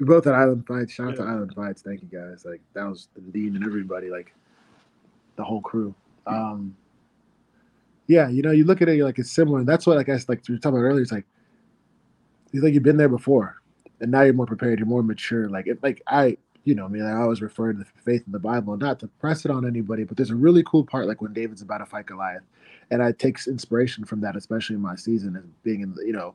Both 0.00 0.26
at 0.26 0.34
Island 0.34 0.66
Fights. 0.66 0.92
Shout 0.92 1.10
out 1.10 1.16
to 1.16 1.22
Island 1.22 1.54
Fights. 1.54 1.82
Thank 1.82 2.02
you 2.02 2.08
guys. 2.08 2.44
Like 2.44 2.60
that 2.74 2.84
was 2.84 3.08
the 3.14 3.20
dean 3.20 3.54
and 3.54 3.64
everybody, 3.64 4.10
like 4.10 4.34
the 5.36 5.44
whole 5.44 5.60
crew. 5.60 5.94
Um, 6.26 6.76
yeah, 8.08 8.28
you 8.28 8.42
know, 8.42 8.50
you 8.50 8.64
look 8.64 8.82
at 8.82 8.88
it, 8.88 9.02
like 9.02 9.18
it's 9.18 9.30
similar. 9.30 9.64
That's 9.64 9.86
what 9.86 9.98
I 9.98 10.02
guess 10.02 10.28
like 10.28 10.42
we 10.48 10.54
were 10.54 10.58
talking 10.58 10.78
about 10.78 10.86
earlier. 10.86 11.02
It's 11.02 11.12
like 11.12 11.26
you 12.52 12.60
think 12.60 12.74
you've 12.74 12.82
been 12.82 12.96
there 12.96 13.08
before, 13.08 13.62
and 14.00 14.10
now 14.10 14.22
you're 14.22 14.34
more 14.34 14.46
prepared. 14.46 14.78
You're 14.78 14.88
more 14.88 15.02
mature. 15.02 15.48
Like 15.48 15.68
it, 15.68 15.82
like 15.82 16.02
I 16.06 16.36
you 16.64 16.74
know, 16.74 16.84
I 16.84 16.88
mean, 16.88 17.02
I 17.02 17.20
always 17.20 17.42
refer 17.42 17.72
to 17.72 17.78
the 17.78 17.84
faith 18.04 18.22
in 18.26 18.32
the 18.32 18.38
Bible, 18.38 18.76
not 18.76 19.00
to 19.00 19.08
press 19.08 19.44
it 19.44 19.50
on 19.50 19.66
anybody, 19.66 20.04
but 20.04 20.16
there's 20.16 20.30
a 20.30 20.36
really 20.36 20.62
cool 20.64 20.84
part, 20.84 21.06
like 21.06 21.20
when 21.20 21.32
David's 21.32 21.62
about 21.62 21.78
to 21.78 21.86
fight 21.86 22.06
Goliath, 22.06 22.42
and 22.90 23.02
I 23.02 23.12
takes 23.12 23.48
inspiration 23.48 24.04
from 24.04 24.20
that, 24.20 24.36
especially 24.36 24.76
in 24.76 24.82
my 24.82 24.94
season 24.94 25.36
as 25.36 25.44
being 25.64 25.80
in, 25.80 25.94
the, 25.94 26.04
you 26.06 26.12
know, 26.12 26.34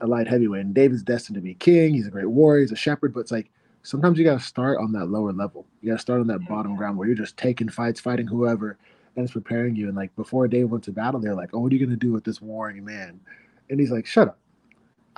a 0.00 0.06
light 0.06 0.28
heavyweight. 0.28 0.64
And 0.64 0.74
David's 0.74 1.02
destined 1.02 1.34
to 1.34 1.40
be 1.40 1.54
king. 1.54 1.94
He's 1.94 2.06
a 2.06 2.10
great 2.10 2.30
warrior. 2.30 2.62
He's 2.62 2.72
a 2.72 2.76
shepherd, 2.76 3.12
but 3.12 3.20
it's 3.20 3.32
like 3.32 3.50
sometimes 3.82 4.18
you 4.18 4.24
got 4.24 4.38
to 4.38 4.44
start 4.44 4.78
on 4.78 4.92
that 4.92 5.06
lower 5.06 5.32
level. 5.32 5.66
You 5.82 5.90
got 5.90 5.96
to 5.96 6.02
start 6.02 6.20
on 6.20 6.26
that 6.28 6.40
mm-hmm. 6.40 6.54
bottom 6.54 6.76
ground 6.76 6.96
where 6.96 7.08
you're 7.08 7.16
just 7.16 7.36
taking 7.36 7.68
fights, 7.68 8.00
fighting 8.00 8.26
whoever, 8.26 8.78
and 9.16 9.24
it's 9.24 9.32
preparing 9.32 9.76
you. 9.76 9.88
And 9.88 9.96
like 9.96 10.14
before 10.16 10.46
David 10.48 10.70
went 10.70 10.84
to 10.84 10.92
battle, 10.92 11.20
they're 11.20 11.34
like, 11.34 11.50
"Oh, 11.52 11.60
what 11.60 11.72
are 11.72 11.74
you 11.74 11.84
gonna 11.84 11.96
do 11.96 12.12
with 12.12 12.24
this 12.24 12.40
warring 12.40 12.84
man?" 12.84 13.20
And 13.68 13.80
he's 13.80 13.90
like, 13.90 14.06
"Shut 14.06 14.28
up." 14.28 14.38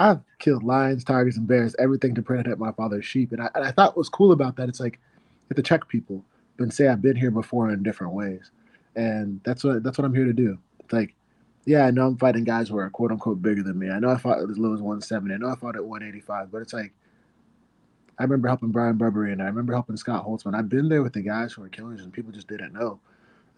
I've 0.00 0.20
killed 0.38 0.62
lions, 0.62 1.04
tigers, 1.04 1.36
and 1.36 1.46
bears, 1.46 1.76
everything 1.78 2.14
to 2.14 2.22
protect 2.22 2.58
my 2.58 2.72
father's 2.72 3.04
sheep. 3.04 3.32
And 3.32 3.42
I, 3.42 3.50
and 3.54 3.64
I 3.64 3.70
thought 3.70 3.98
was 3.98 4.08
cool 4.08 4.32
about 4.32 4.56
that, 4.56 4.70
it's 4.70 4.80
like 4.80 4.98
have 5.50 5.56
to 5.56 5.62
check 5.62 5.86
people, 5.88 6.24
and 6.58 6.72
say 6.72 6.88
I've 6.88 7.02
been 7.02 7.16
here 7.16 7.30
before 7.30 7.70
in 7.70 7.82
different 7.82 8.14
ways. 8.14 8.50
And 8.96 9.40
that's 9.44 9.62
what 9.62 9.82
that's 9.82 9.98
what 9.98 10.06
I'm 10.06 10.14
here 10.14 10.24
to 10.24 10.32
do. 10.32 10.58
It's 10.80 10.92
like, 10.92 11.14
yeah, 11.66 11.84
I 11.84 11.90
know 11.90 12.06
I'm 12.06 12.16
fighting 12.16 12.44
guys 12.44 12.70
who 12.70 12.78
are 12.78 12.88
quote 12.88 13.12
unquote 13.12 13.42
bigger 13.42 13.62
than 13.62 13.78
me. 13.78 13.90
I 13.90 13.98
know 13.98 14.08
I 14.08 14.16
fought 14.16 14.38
as 14.38 14.58
low 14.58 14.72
as 14.72 14.80
170. 14.80 15.34
I 15.34 15.36
know 15.36 15.50
I 15.50 15.56
fought 15.56 15.76
at 15.76 15.84
185, 15.84 16.50
but 16.50 16.62
it's 16.62 16.72
like 16.72 16.92
I 18.18 18.22
remember 18.22 18.48
helping 18.48 18.70
Brian 18.70 18.96
Barberena 18.96 19.32
and 19.32 19.42
I 19.42 19.46
remember 19.46 19.74
helping 19.74 19.98
Scott 19.98 20.26
Holtzman. 20.26 20.54
I've 20.54 20.68
been 20.70 20.88
there 20.88 21.02
with 21.02 21.12
the 21.12 21.22
guys 21.22 21.52
who 21.52 21.62
are 21.62 21.68
killers 21.68 22.00
and 22.00 22.12
people 22.12 22.32
just 22.32 22.48
didn't 22.48 22.72
know. 22.72 23.00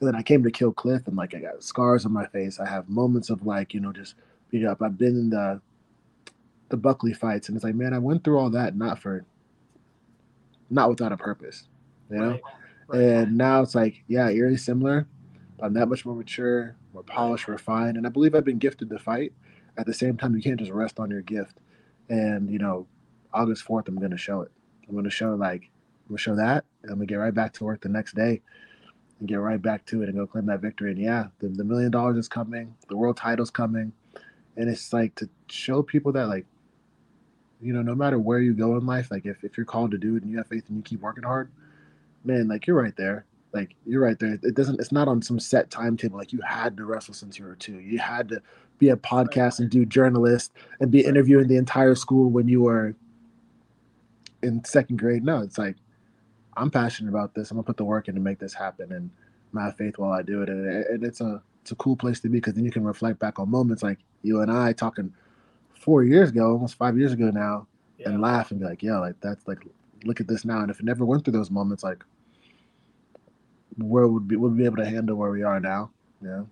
And 0.01 0.09
then 0.09 0.17
I 0.17 0.23
came 0.23 0.43
to 0.43 0.51
Kill 0.51 0.73
Cliff 0.73 1.07
and 1.07 1.17
like 1.17 1.35
I 1.35 1.39
got 1.39 1.63
scars 1.63 2.05
on 2.05 2.13
my 2.13 2.27
face. 2.27 2.59
I 2.59 2.69
have 2.69 2.89
moments 2.89 3.31
of 3.31 3.47
like, 3.47 3.75
you 3.75 3.81
know, 3.81 3.93
just 3.93 4.17
beat 4.51 4.65
up. 4.65 4.83
I've 4.83 4.99
been 4.99 5.17
in 5.17 5.31
the 5.31 5.61
the 6.73 6.77
Buckley 6.77 7.13
fights, 7.13 7.49
and 7.49 7.57
it's 7.57 7.63
like, 7.63 7.77
man, 7.77 7.95
I 7.95 7.99
went 7.99 8.25
through 8.25 8.39
all 8.39 8.51
that 8.51 8.75
not 8.75 8.99
for, 8.99 9.25
not 10.71 10.89
without 10.89 11.13
a 11.13 11.17
purpose, 11.17 11.69
you 12.11 12.17
know. 12.17 12.31
Right. 12.31 12.43
Right. 12.89 13.01
And 13.01 13.39
now 13.39 13.63
it's 13.63 13.77
like, 13.77 14.03
yeah, 14.09 14.29
eerily 14.29 14.57
similar. 14.57 15.07
I'm 15.63 15.75
that 15.75 15.89
much 15.89 16.05
more 16.05 16.17
mature, 16.17 16.75
more 16.93 17.05
polished, 17.05 17.47
refined, 17.47 17.97
and 17.97 18.07
I 18.07 18.11
believe 18.11 18.35
I've 18.35 18.45
been 18.45 18.59
gifted 18.59 18.91
to 18.91 18.99
fight. 18.99 19.33
At 19.79 19.87
the 19.87 19.95
same 19.95 20.17
time, 20.17 20.35
you 20.35 20.43
can't 20.43 20.59
just 20.59 20.73
rest 20.73 20.99
on 20.99 21.11
your 21.11 21.23
gift. 21.23 21.59
And 22.09 22.51
you 22.51 22.59
know, 22.59 22.89
August 23.33 23.63
fourth, 23.63 23.87
I'm 23.87 24.01
gonna 24.01 24.17
show 24.17 24.41
it. 24.41 24.51
I'm 24.89 24.97
gonna 24.97 25.11
show 25.11 25.35
like 25.35 25.71
I'm 26.05 26.09
gonna 26.09 26.19
show 26.19 26.35
that. 26.35 26.65
I'm 26.85 26.95
gonna 26.95 27.07
get 27.07 27.17
right 27.17 27.33
back 27.33 27.53
to 27.55 27.65
work 27.65 27.81
the 27.81 27.89
next 27.89 28.15
day 28.17 28.43
and 29.21 29.29
get 29.29 29.37
right 29.37 29.63
back 29.63 29.87
to 29.87 30.03
it 30.03 30.09
and 30.09 30.19
go 30.19 30.27
claim 30.27 30.47
that 30.47 30.61
victory. 30.61 30.91
And 30.91 31.01
yeah, 31.01 31.27
the, 31.39 31.49
the 31.49 31.65
million 31.65 31.93
dollars 31.93 32.19
is 32.19 32.29
coming, 32.29 32.75
the 32.89 32.97
world 32.97 33.17
title's 33.17 33.51
coming. 33.51 33.93
And 34.57 34.69
it's 34.69 34.93
like 34.93 35.15
to 35.15 35.31
show 35.49 35.83
people 35.83 36.13
that 36.13 36.27
like 36.27 36.45
you 37.63 37.73
know, 37.73 37.83
no 37.83 37.95
matter 37.95 38.19
where 38.19 38.41
you 38.41 38.53
go 38.53 38.77
in 38.77 38.87
life, 38.87 39.11
like 39.11 39.25
if, 39.25 39.45
if 39.45 39.57
you're 39.57 39.67
called 39.67 39.93
to 39.93 39.99
do 39.99 40.17
it 40.17 40.23
and 40.23 40.31
you 40.31 40.39
have 40.39 40.49
faith 40.49 40.65
and 40.69 40.77
you 40.77 40.83
keep 40.83 41.01
working 41.01 41.23
hard, 41.23 41.51
man, 42.25 42.49
like 42.49 42.67
you're 42.67 42.81
right 42.81 42.97
there. 42.97 43.25
Like 43.53 43.75
you're 43.87 44.03
right 44.03 44.19
there. 44.19 44.39
It 44.43 44.55
doesn't. 44.55 44.81
It's 44.81 44.93
not 44.93 45.09
on 45.09 45.21
some 45.21 45.39
set 45.39 45.71
timetable. 45.71 46.19
Like 46.19 46.33
you 46.33 46.41
had 46.41 46.77
to 46.79 46.85
wrestle 46.87 47.13
since 47.13 47.39
you 47.39 47.45
were 47.45 47.55
two. 47.55 47.79
You 47.81 47.99
had 47.99 48.29
to 48.31 48.43
be 48.79 48.89
a 48.89 48.97
podcast 48.97 49.61
and 49.61 49.69
do 49.69 49.85
journalist 49.85 50.53
and 50.81 50.91
be 50.91 51.05
interviewing 51.05 51.49
the 51.49 51.59
entire 51.59 51.95
school 51.95 52.31
when 52.31 52.49
you 52.49 52.63
were 52.63 52.95
in 54.43 54.65
second 54.65 54.99
grade. 54.99 55.23
No, 55.23 55.41
it's 55.41 55.59
like 55.59 55.77
I'm 56.57 56.71
passionate 56.71 57.11
about 57.11 57.35
this. 57.35 57.51
I'm 57.51 57.59
gonna 57.59 57.65
put 57.65 57.77
the 57.77 57.85
work 57.85 58.09
in 58.09 58.15
to 58.15 58.23
make 58.23 58.39
this 58.39 58.55
happen, 58.55 58.91
and 58.91 59.11
my 59.53 59.71
faith 59.73 59.99
while 59.99 60.13
I 60.13 60.23
do 60.23 60.43
it. 60.43 60.49
And, 60.49 60.67
and 60.67 61.05
it's 61.05 61.21
a 61.21 61.43
it's 61.61 61.73
a 61.73 61.77
cool 61.77 61.97
place 61.97 62.21
to 62.21 62.29
be 62.29 62.39
because 62.39 62.55
then 62.55 62.65
you 62.65 62.71
can 62.71 62.85
reflect 62.85 63.19
back 63.19 63.39
on 63.39 63.51
moments 63.51 63.83
like 63.83 63.99
you 64.23 64.41
and 64.41 64.51
I 64.51 64.73
talking 64.73 65.13
four 65.83 66.05
years 66.05 66.31
ago, 66.31 66.53
almost 66.53 66.77
five 66.77 66.97
years 66.97 67.13
ago 67.13 67.31
now, 67.31 67.67
yeah. 67.99 68.09
and 68.09 68.21
laugh 68.21 68.51
and 68.51 68.61
be 68.61 68.67
like, 68.67 68.83
yeah, 68.83 68.99
like 68.99 69.17
that's 69.21 69.47
like, 69.49 69.67
look 70.05 70.21
at 70.21 70.29
this 70.29 70.45
now. 70.45 70.61
And 70.61 70.71
if 70.71 70.79
it 70.79 70.87
never 70.87 71.05
went 71.05 71.25
through 71.25 71.33
those 71.33 71.51
moments, 71.51 71.83
like, 71.83 72.05
where 73.79 74.07
would 74.07 74.29
be 74.29 74.37
would 74.37 74.57
be 74.57 74.65
able 74.65 74.77
to 74.77 74.89
handle 74.89 75.17
where 75.17 75.31
we 75.31 75.43
are 75.43 75.59
now. 75.59 75.91
Yeah. 76.23 76.43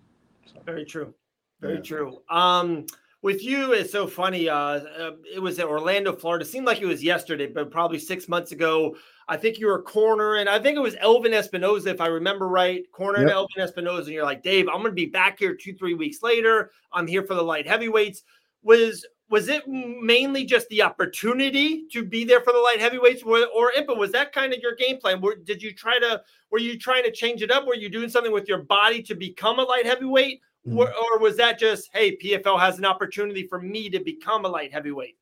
So, 0.47 0.61
Very 0.65 0.85
true. 0.85 1.15
Very 1.61 1.77
yeah. 1.77 1.81
true. 1.83 2.23
Um, 2.29 2.87
with 3.23 3.45
you, 3.45 3.73
it's 3.73 3.93
so 3.93 4.07
funny. 4.07 4.49
Uh, 4.49 4.57
uh, 4.57 5.11
it 5.33 5.41
was 5.41 5.59
at 5.59 5.67
Orlando, 5.67 6.17
Florida. 6.17 6.45
It 6.45 6.49
seemed 6.49 6.67
like 6.67 6.81
it 6.81 6.87
was 6.87 7.05
yesterday, 7.05 7.47
but 7.47 7.71
probably 7.71 7.99
six 7.99 8.29
months 8.29 8.53
ago. 8.53 8.97
I 9.29 9.37
think 9.37 9.59
you 9.59 9.67
were 9.67 9.83
corner, 9.83 10.37
and 10.37 10.49
I 10.49 10.59
think 10.59 10.77
it 10.77 10.81
was 10.81 10.97
Elvin 10.99 11.33
Espinoza, 11.33 11.87
if 11.87 12.01
I 12.01 12.07
remember 12.07 12.49
right. 12.49 12.83
Cornering 12.91 13.29
yep. 13.29 13.37
Elvin 13.37 13.59
Espinoza, 13.59 14.07
and 14.07 14.09
you're 14.09 14.25
like, 14.25 14.43
Dave, 14.43 14.67
I'm 14.69 14.81
going 14.81 14.87
to 14.87 14.93
be 14.93 15.07
back 15.07 15.39
here 15.39 15.55
two, 15.55 15.75
three 15.75 15.95
weeks 15.95 16.23
later. 16.23 16.73
I'm 16.93 17.07
here 17.07 17.23
for 17.23 17.35
the 17.35 17.43
light 17.43 17.69
heavyweights. 17.69 18.23
Was 18.63 19.07
was 19.31 19.49
it 19.49 19.67
mainly 19.69 20.45
just 20.45 20.69
the 20.69 20.83
opportunity 20.83 21.85
to 21.93 22.05
be 22.05 22.25
there 22.25 22.41
for 22.41 22.53
the 22.53 22.59
light 22.59 22.81
heavyweights, 22.81 23.23
or, 23.23 23.47
or 23.55 23.73
Impa? 23.79 23.97
Was 23.97 24.11
that 24.11 24.33
kind 24.33 24.53
of 24.53 24.59
your 24.59 24.75
game 24.75 24.99
plan? 24.99 25.21
Were, 25.21 25.37
did 25.37 25.63
you 25.63 25.73
try 25.73 25.99
to? 26.01 26.21
Were 26.51 26.59
you 26.59 26.77
trying 26.77 27.05
to 27.05 27.13
change 27.13 27.41
it 27.41 27.51
up? 27.51 27.65
Were 27.65 27.77
you 27.77 27.89
doing 27.89 28.09
something 28.09 28.33
with 28.33 28.49
your 28.49 28.63
body 28.63 29.01
to 29.03 29.15
become 29.15 29.61
a 29.61 29.63
light 29.63 29.87
heavyweight, 29.87 30.41
mm-hmm. 30.67 30.77
or, 30.77 30.89
or 30.89 31.21
was 31.21 31.37
that 31.37 31.61
just, 31.61 31.91
hey, 31.95 32.17
PFL 32.17 32.59
has 32.59 32.79
an 32.79 32.85
opportunity 32.85 33.47
for 33.47 33.61
me 33.61 33.89
to 33.89 34.01
become 34.01 34.45
a 34.45 34.49
light 34.49 34.73
heavyweight? 34.73 35.17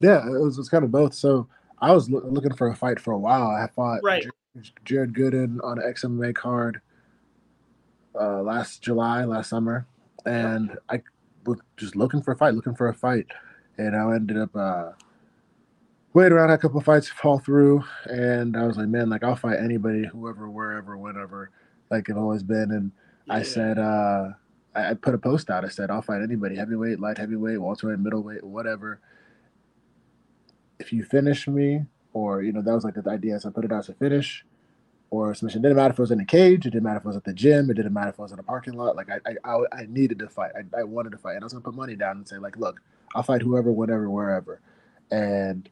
Yeah, 0.00 0.26
it 0.26 0.40
was, 0.40 0.58
it 0.58 0.60
was 0.60 0.68
kind 0.68 0.84
of 0.84 0.92
both. 0.92 1.14
So 1.14 1.48
I 1.80 1.92
was 1.92 2.10
lo- 2.10 2.22
looking 2.24 2.54
for 2.54 2.68
a 2.68 2.76
fight 2.76 3.00
for 3.00 3.14
a 3.14 3.18
while. 3.18 3.48
I 3.48 3.66
fought 3.74 4.00
right. 4.02 4.26
Jared, 4.84 5.14
Gooden 5.14 5.58
on 5.64 5.80
an 5.80 5.90
XMA 5.90 6.34
card 6.34 6.82
uh, 8.14 8.42
last 8.42 8.82
July, 8.82 9.24
last 9.24 9.48
summer, 9.48 9.86
and. 10.26 10.76
I 10.90 11.00
was 11.48 11.60
just 11.76 11.96
looking 11.96 12.22
for 12.22 12.32
a 12.32 12.36
fight, 12.36 12.54
looking 12.54 12.74
for 12.74 12.88
a 12.88 12.94
fight, 12.94 13.26
and 13.76 13.96
I 13.96 14.14
ended 14.14 14.38
up 14.38 14.54
uh, 14.54 14.90
waiting 16.12 16.32
around 16.32 16.50
a 16.50 16.58
couple 16.58 16.80
fights 16.80 17.08
fall 17.08 17.38
through, 17.38 17.84
and 18.04 18.56
I 18.56 18.66
was 18.66 18.76
like, 18.76 18.88
man, 18.88 19.08
like 19.08 19.24
I'll 19.24 19.36
fight 19.36 19.58
anybody, 19.58 20.06
whoever, 20.06 20.48
wherever, 20.48 20.96
whenever, 20.96 21.50
like 21.90 22.08
I've 22.10 22.18
always 22.18 22.42
been, 22.42 22.70
and 22.70 22.92
yeah. 23.26 23.34
I 23.34 23.42
said, 23.42 23.78
uh, 23.78 24.30
I, 24.74 24.90
I 24.90 24.94
put 24.94 25.14
a 25.14 25.18
post 25.18 25.50
out. 25.50 25.64
I 25.64 25.68
said, 25.68 25.90
I'll 25.90 26.02
fight 26.02 26.22
anybody, 26.22 26.56
heavyweight, 26.56 27.00
light 27.00 27.18
heavyweight, 27.18 27.60
welterweight, 27.60 27.98
middleweight, 27.98 28.44
whatever 28.44 29.00
if 30.78 30.92
you 30.92 31.04
finish 31.04 31.46
me, 31.48 31.84
or 32.12 32.42
you 32.42 32.52
know, 32.52 32.62
that 32.62 32.74
was 32.74 32.84
like 32.84 32.94
the 32.94 33.08
idea. 33.10 33.38
So 33.40 33.48
I 33.48 33.52
put 33.52 33.64
it 33.64 33.72
out 33.72 33.84
to 33.84 33.94
finish 33.94 34.44
or 35.10 35.34
submission. 35.34 35.60
It 35.60 35.62
didn't 35.62 35.76
matter 35.76 35.92
if 35.92 35.98
it 35.98 36.02
was 36.02 36.10
in 36.10 36.20
a 36.20 36.24
cage. 36.24 36.66
It 36.66 36.70
didn't 36.70 36.84
matter 36.84 36.98
if 36.98 37.04
it 37.04 37.08
was 37.08 37.16
at 37.16 37.24
the 37.24 37.32
gym. 37.32 37.70
It 37.70 37.74
didn't 37.74 37.92
matter 37.92 38.10
if 38.10 38.18
it 38.18 38.22
was 38.22 38.32
in 38.32 38.38
a 38.38 38.42
parking 38.42 38.74
lot. 38.74 38.96
Like 38.96 39.08
I, 39.10 39.34
I, 39.44 39.58
I 39.72 39.86
needed 39.88 40.18
to 40.20 40.28
fight. 40.28 40.52
I, 40.56 40.80
I 40.80 40.84
wanted 40.84 41.10
to 41.12 41.18
fight, 41.18 41.34
and 41.34 41.42
I 41.42 41.46
was 41.46 41.52
gonna 41.52 41.64
put 41.64 41.74
money 41.74 41.96
down 41.96 42.18
and 42.18 42.28
say 42.28 42.38
like, 42.38 42.56
look, 42.56 42.80
I'll 43.14 43.22
fight 43.22 43.42
whoever, 43.42 43.72
whatever, 43.72 44.10
wherever. 44.10 44.60
And 45.10 45.68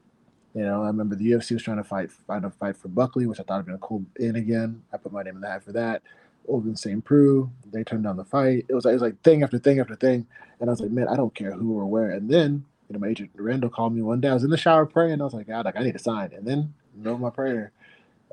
you 0.55 0.63
know, 0.63 0.83
I 0.83 0.87
remember 0.87 1.17
the 1.17 1.33
UFC 1.33 1.53
was 1.53 1.63
trying 1.63 1.77
to 1.77 1.85
fight, 1.85 2.11
find 2.11 2.45
a 2.45 2.51
fight 2.51 2.77
for 2.77 2.89
Buckley, 2.89 3.27
which 3.27 3.41
I 3.41 3.43
thought 3.43 3.59
would 3.59 3.67
be 3.67 3.75
a 3.75 3.79
cool 3.79 4.05
in 4.17 4.37
again. 4.37 4.83
I 4.93 4.97
put 4.97 5.13
my 5.13 5.23
name 5.23 5.37
in 5.37 5.43
the 5.43 5.49
hat 5.51 5.65
for 5.65 5.73
that. 5.73 6.03
Ovince 6.49 6.79
St. 6.79 7.05
Preux, 7.05 7.51
they 7.73 7.85
turned 7.85 8.05
down 8.05 8.17
the 8.17 8.25
fight. 8.25 8.65
It 8.69 8.75
was 8.75 8.85
like 8.85 8.93
it 8.93 8.95
was 8.95 9.03
like 9.03 9.21
thing 9.23 9.43
after 9.43 9.59
thing 9.59 9.81
after 9.81 9.97
thing, 9.97 10.27
and 10.61 10.71
I 10.71 10.73
was 10.73 10.81
like, 10.81 10.91
man, 10.91 11.09
I 11.09 11.17
don't 11.17 11.35
care 11.35 11.53
who 11.53 11.79
or 11.79 11.85
where. 11.87 12.11
And 12.11 12.31
then 12.31 12.65
you 12.89 12.95
know, 12.95 13.01
my 13.01 13.09
agent 13.09 13.31
Randall 13.35 13.71
called 13.71 13.95
me 13.95 14.03
one 14.03 14.21
day. 14.21 14.29
I 14.29 14.35
was 14.35 14.45
in 14.45 14.51
the 14.51 14.57
shower 14.57 14.87
praying. 14.87 15.21
I 15.21 15.25
was 15.25 15.35
like, 15.35 15.49
God, 15.49 15.65
like 15.65 15.77
I 15.77 15.83
need 15.83 15.93
to 15.93 15.99
sign. 15.99 16.33
And 16.33 16.47
then, 16.47 16.73
you 16.97 17.03
know, 17.03 17.19
my 17.19 17.31
prayer, 17.31 17.73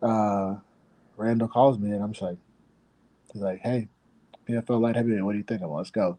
uh, 0.02 0.56
Randall 1.18 1.48
calls 1.48 1.78
me, 1.78 1.92
and 1.92 2.04
I'm 2.04 2.12
just 2.12 2.22
like, 2.22 2.38
he's 3.32 3.42
like, 3.42 3.60
hey, 3.62 3.88
PFL 4.48 4.82
light 4.82 4.96
heavyweight, 4.96 5.24
what 5.24 5.34
do 5.34 5.38
you 5.38 5.44
think? 5.44 5.62
I'm 5.62 5.70
like, 5.70 5.78
let's 5.78 5.92
go. 5.92 6.18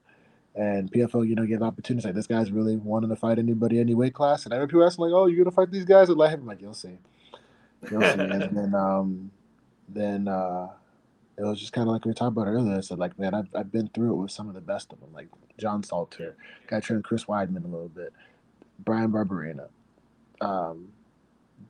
And 0.55 0.91
PFL, 0.91 1.29
you 1.29 1.35
know, 1.35 1.47
give 1.47 1.63
opportunities. 1.63 2.05
Like 2.05 2.15
this 2.15 2.29
guy's 2.29 2.53
really 2.53 2.77
wanting 2.77 3.11
to 3.11 3.17
fight 3.17 3.39
anybody, 3.39 3.81
any 3.81 3.95
weight 3.95 4.15
class. 4.15 4.45
And 4.45 4.55
I 4.55 4.59
heard 4.59 4.69
people 4.69 4.85
asking, 4.85 5.07
like, 5.07 5.13
oh, 5.13 5.27
you're 5.27 5.45
gonna 5.45 5.55
fight 5.55 5.71
these 5.71 5.85
guys 5.85 6.11
at 6.11 6.17
light 6.17 6.31
heavyweight? 6.31 6.43
I'm 6.43 6.49
like, 6.59 6.63
you'll 6.63 6.75
see, 6.75 6.99
you'll 7.91 8.01
see. 8.01 8.21
and 8.21 8.31
then, 8.57 8.75
um, 8.75 9.31
then 9.89 10.29
uh, 10.29 10.69
it 11.37 11.43
was 11.43 11.59
just 11.59 11.73
kind 11.73 11.89
of 11.89 11.93
like 11.93 12.05
we 12.05 12.15
talked 12.15 12.37
about 12.37 12.47
earlier. 12.47 12.77
I 12.77 12.81
said, 12.81 12.99
like, 12.99 13.19
man, 13.19 13.35
I've, 13.35 13.49
I've 13.55 13.73
been 13.73 13.89
through 13.89 14.13
it 14.13 14.17
with 14.17 14.31
some 14.31 14.49
of 14.49 14.55
the 14.55 14.61
best 14.61 14.93
of 14.93 15.01
them, 15.01 15.13
like 15.13 15.29
John 15.59 15.83
Salter, 15.83 16.37
guy 16.69 16.81
trained 16.81 17.05
Chris 17.05 17.25
Weidman 17.25 17.65
a 17.65 17.69
little 17.69 17.89
bit, 17.89 18.13
Brian 18.79 19.11
Barberena. 19.11 19.69
Um, 20.41 20.89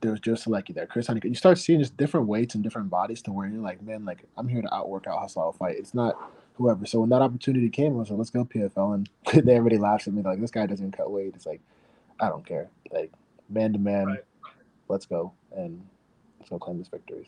there's 0.01 0.19
just 0.19 0.47
like 0.47 0.67
there, 0.67 0.87
Chris 0.87 1.07
Honeycutt. 1.07 1.29
You 1.29 1.35
start 1.35 1.57
seeing 1.57 1.79
just 1.79 1.97
different 1.97 2.27
weights 2.27 2.55
and 2.55 2.63
different 2.63 2.89
bodies 2.89 3.21
to 3.23 3.31
where 3.31 3.47
you're 3.47 3.61
like, 3.61 3.81
man, 3.81 4.05
like 4.05 4.23
I'm 4.37 4.47
here 4.47 4.61
to 4.61 4.73
outwork, 4.73 5.07
out 5.07 5.19
hustle, 5.19 5.43
out 5.43 5.57
fight. 5.57 5.75
It's 5.77 5.93
not 5.93 6.15
whoever. 6.55 6.85
So 6.85 6.99
when 6.99 7.09
that 7.09 7.21
opportunity 7.21 7.69
came, 7.69 7.93
I 7.93 7.97
was 7.97 8.09
like, 8.09 8.17
let's 8.17 8.29
go 8.29 8.45
PFL, 8.45 8.95
and 8.95 9.09
they 9.45 9.55
everybody 9.55 9.77
laughs 9.77 10.07
at 10.07 10.13
me 10.13 10.21
like, 10.21 10.41
this 10.41 10.51
guy 10.51 10.65
doesn't 10.65 10.91
cut 10.91 11.11
weight. 11.11 11.33
It's 11.35 11.45
like, 11.45 11.61
I 12.19 12.29
don't 12.29 12.45
care. 12.45 12.69
Like 12.91 13.11
man 13.49 13.73
to 13.73 13.79
man, 13.79 14.17
let's 14.87 15.05
go 15.05 15.33
and 15.55 15.85
let's 16.39 16.49
go 16.49 16.59
claim 16.59 16.77
these 16.77 16.87
victories. 16.87 17.27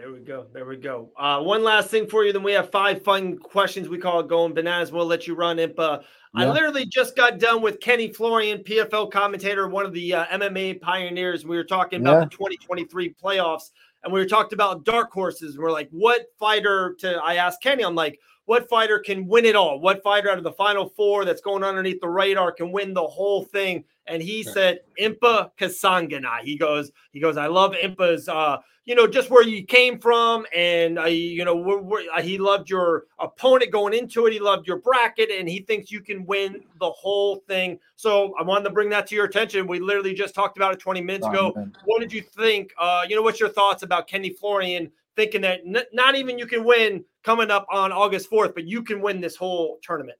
There 0.00 0.10
we 0.10 0.20
go. 0.20 0.46
There 0.54 0.64
we 0.64 0.78
go. 0.78 1.10
Uh, 1.14 1.42
one 1.42 1.62
last 1.62 1.90
thing 1.90 2.06
for 2.06 2.24
you. 2.24 2.32
Then 2.32 2.42
we 2.42 2.52
have 2.52 2.70
five 2.70 3.04
fun 3.04 3.36
questions. 3.36 3.86
We 3.86 3.98
call 3.98 4.20
it 4.20 4.28
going 4.28 4.54
bananas. 4.54 4.90
We'll 4.90 5.04
let 5.04 5.26
you 5.26 5.34
run 5.34 5.58
Impa. 5.58 6.00
Yeah. 6.00 6.04
I 6.34 6.50
literally 6.50 6.86
just 6.86 7.14
got 7.14 7.38
done 7.38 7.60
with 7.60 7.80
Kenny 7.80 8.10
Florian, 8.10 8.60
PFL 8.60 9.12
commentator, 9.12 9.68
one 9.68 9.84
of 9.84 9.92
the 9.92 10.14
uh, 10.14 10.24
MMA 10.28 10.80
pioneers. 10.80 11.44
We 11.44 11.54
were 11.54 11.64
talking 11.64 12.00
about 12.00 12.14
yeah. 12.14 12.24
the 12.24 12.30
2023 12.30 13.14
playoffs, 13.22 13.72
and 14.02 14.10
we 14.10 14.20
were 14.20 14.26
talking 14.26 14.54
about 14.54 14.84
dark 14.84 15.12
horses. 15.12 15.56
And 15.56 15.62
we're 15.62 15.70
like, 15.70 15.90
what 15.90 16.28
fighter 16.38 16.96
to? 17.00 17.16
I 17.16 17.34
asked 17.34 17.62
Kenny. 17.62 17.84
I'm 17.84 17.94
like, 17.94 18.18
what 18.46 18.68
fighter 18.68 18.98
can 18.98 19.26
win 19.26 19.44
it 19.44 19.56
all? 19.56 19.80
What 19.80 20.02
fighter 20.02 20.30
out 20.30 20.38
of 20.38 20.44
the 20.44 20.52
final 20.52 20.88
four 20.88 21.24
that's 21.24 21.40
going 21.40 21.62
underneath 21.62 22.00
the 22.00 22.08
radar 22.08 22.52
can 22.52 22.72
win 22.72 22.94
the 22.94 23.06
whole 23.06 23.44
thing? 23.44 23.84
And 24.06 24.22
he 24.22 24.42
said 24.42 24.80
Impa 25.00 25.52
Kasanganay. 25.58 26.40
He 26.42 26.56
goes, 26.56 26.90
he 27.12 27.20
goes, 27.20 27.36
I 27.36 27.46
love 27.46 27.74
Impa's 27.74 28.28
uh, 28.28 28.58
you 28.90 28.96
know, 28.96 29.06
just 29.06 29.30
where 29.30 29.44
you 29.44 29.64
came 29.64 30.00
from, 30.00 30.46
and 30.52 30.98
uh, 30.98 31.04
you 31.04 31.44
know, 31.44 31.54
where, 31.54 31.78
where, 31.78 32.04
uh, 32.12 32.20
he 32.20 32.38
loved 32.38 32.68
your 32.70 33.04
opponent 33.20 33.70
going 33.70 33.94
into 33.94 34.26
it. 34.26 34.32
He 34.32 34.40
loved 34.40 34.66
your 34.66 34.78
bracket, 34.78 35.30
and 35.30 35.48
he 35.48 35.60
thinks 35.60 35.92
you 35.92 36.00
can 36.00 36.26
win 36.26 36.64
the 36.80 36.90
whole 36.90 37.36
thing. 37.46 37.78
So 37.94 38.34
I 38.40 38.42
wanted 38.42 38.64
to 38.64 38.70
bring 38.70 38.88
that 38.90 39.06
to 39.08 39.14
your 39.14 39.26
attention. 39.26 39.68
We 39.68 39.78
literally 39.78 40.14
just 40.14 40.34
talked 40.34 40.56
about 40.56 40.72
it 40.72 40.80
20 40.80 41.02
minutes 41.02 41.26
ago. 41.26 41.52
What 41.84 42.00
did 42.00 42.12
you 42.12 42.22
think? 42.22 42.72
Uh, 42.78 43.02
you 43.08 43.14
know, 43.14 43.22
what's 43.22 43.38
your 43.38 43.50
thoughts 43.50 43.82
about 43.82 44.08
Kenny 44.08 44.30
Florian 44.30 44.90
thinking 45.16 45.42
that 45.42 45.60
n- 45.66 45.84
not 45.92 46.16
even 46.16 46.38
you 46.38 46.46
can 46.46 46.64
win 46.64 47.04
coming 47.22 47.50
up 47.50 47.66
on 47.70 47.92
August 47.92 48.30
4th, 48.30 48.54
but 48.54 48.64
you 48.64 48.82
can 48.82 49.00
win 49.00 49.20
this 49.20 49.36
whole 49.36 49.78
tournament. 49.82 50.18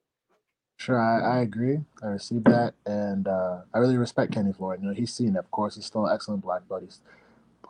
Sure, 0.76 0.98
I, 0.98 1.38
I 1.38 1.40
agree. 1.40 1.79
I 2.03 2.07
received 2.07 2.46
that, 2.46 2.72
and 2.87 3.29
uh, 3.29 3.61
I 3.74 3.79
really 3.79 3.98
respect 3.98 4.33
Kenny 4.33 4.53
Florian. 4.53 4.83
You 4.83 4.88
know, 4.88 4.94
he's 4.94 5.12
seen 5.12 5.37
it. 5.37 5.38
Of 5.38 5.50
course, 5.50 5.76
he's 5.76 5.85
still 5.85 6.07
an 6.07 6.14
excellent 6.14 6.42
black 6.42 6.66
belt. 6.68 6.83
He's 6.83 7.00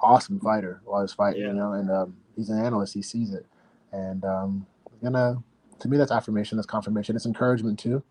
awesome 0.00 0.38
fighter 0.38 0.80
while 0.85 1.02
he's 1.02 1.12
fighting. 1.12 1.42
Yeah. 1.42 1.48
You 1.48 1.54
know, 1.54 1.72
and 1.72 1.90
um, 1.90 2.16
he's 2.37 2.50
an 2.50 2.64
analyst. 2.64 2.94
He 2.94 3.02
sees 3.02 3.35
it, 3.35 3.46
and 3.92 4.24
um, 4.24 4.66
gonna 5.02 5.42
to 5.80 5.88
me 5.88 5.96
that's 5.96 6.12
affirmation. 6.12 6.56
That's 6.56 6.66
confirmation. 6.66 7.16
It's 7.16 7.26
encouragement 7.26 7.80
too. 7.80 8.02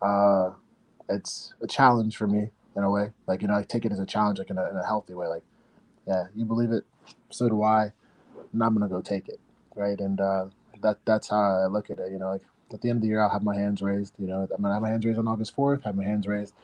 Uh, 0.00 0.50
it's 1.08 1.54
a 1.60 1.66
challenge 1.66 2.16
for 2.16 2.28
me 2.28 2.50
in 2.76 2.82
a 2.84 2.90
way. 2.90 3.10
Like 3.26 3.42
you 3.42 3.48
know, 3.48 3.56
I 3.56 3.64
take 3.64 3.84
it 3.84 3.90
as 3.90 3.98
a 3.98 4.06
challenge, 4.06 4.38
like 4.38 4.50
in 4.50 4.58
a, 4.58 4.70
in 4.70 4.76
a 4.76 4.86
healthy 4.86 5.14
way. 5.14 5.26
Like, 5.26 5.42
yeah, 6.06 6.26
you 6.34 6.44
believe 6.44 6.70
it, 6.70 6.84
so 7.30 7.48
do 7.48 7.64
I 7.64 7.92
and 8.54 8.62
I'm 8.64 8.74
gonna 8.74 8.88
go 8.88 9.00
take 9.02 9.28
it, 9.28 9.40
right? 9.74 9.98
And 10.00 10.20
uh, 10.20 10.46
that 10.82 10.98
that's 11.04 11.28
how 11.28 11.64
I 11.64 11.66
look 11.66 11.90
at 11.90 11.98
it. 11.98 12.12
You 12.12 12.18
know, 12.18 12.30
like 12.30 12.42
at 12.72 12.80
the 12.80 12.90
end 12.90 12.98
of 12.98 13.02
the 13.02 13.08
year, 13.08 13.20
I'll 13.22 13.30
have 13.30 13.42
my 13.42 13.56
hands 13.56 13.82
raised. 13.82 14.14
You 14.18 14.28
know, 14.28 14.48
I'm 14.54 14.62
gonna 14.62 14.74
have 14.74 14.82
my 14.82 14.90
hands 14.90 15.04
raised 15.04 15.18
on 15.18 15.28
August 15.28 15.56
4th. 15.56 15.84
Have 15.84 15.96
my 15.96 16.04
hands 16.04 16.26
raised 16.26 16.54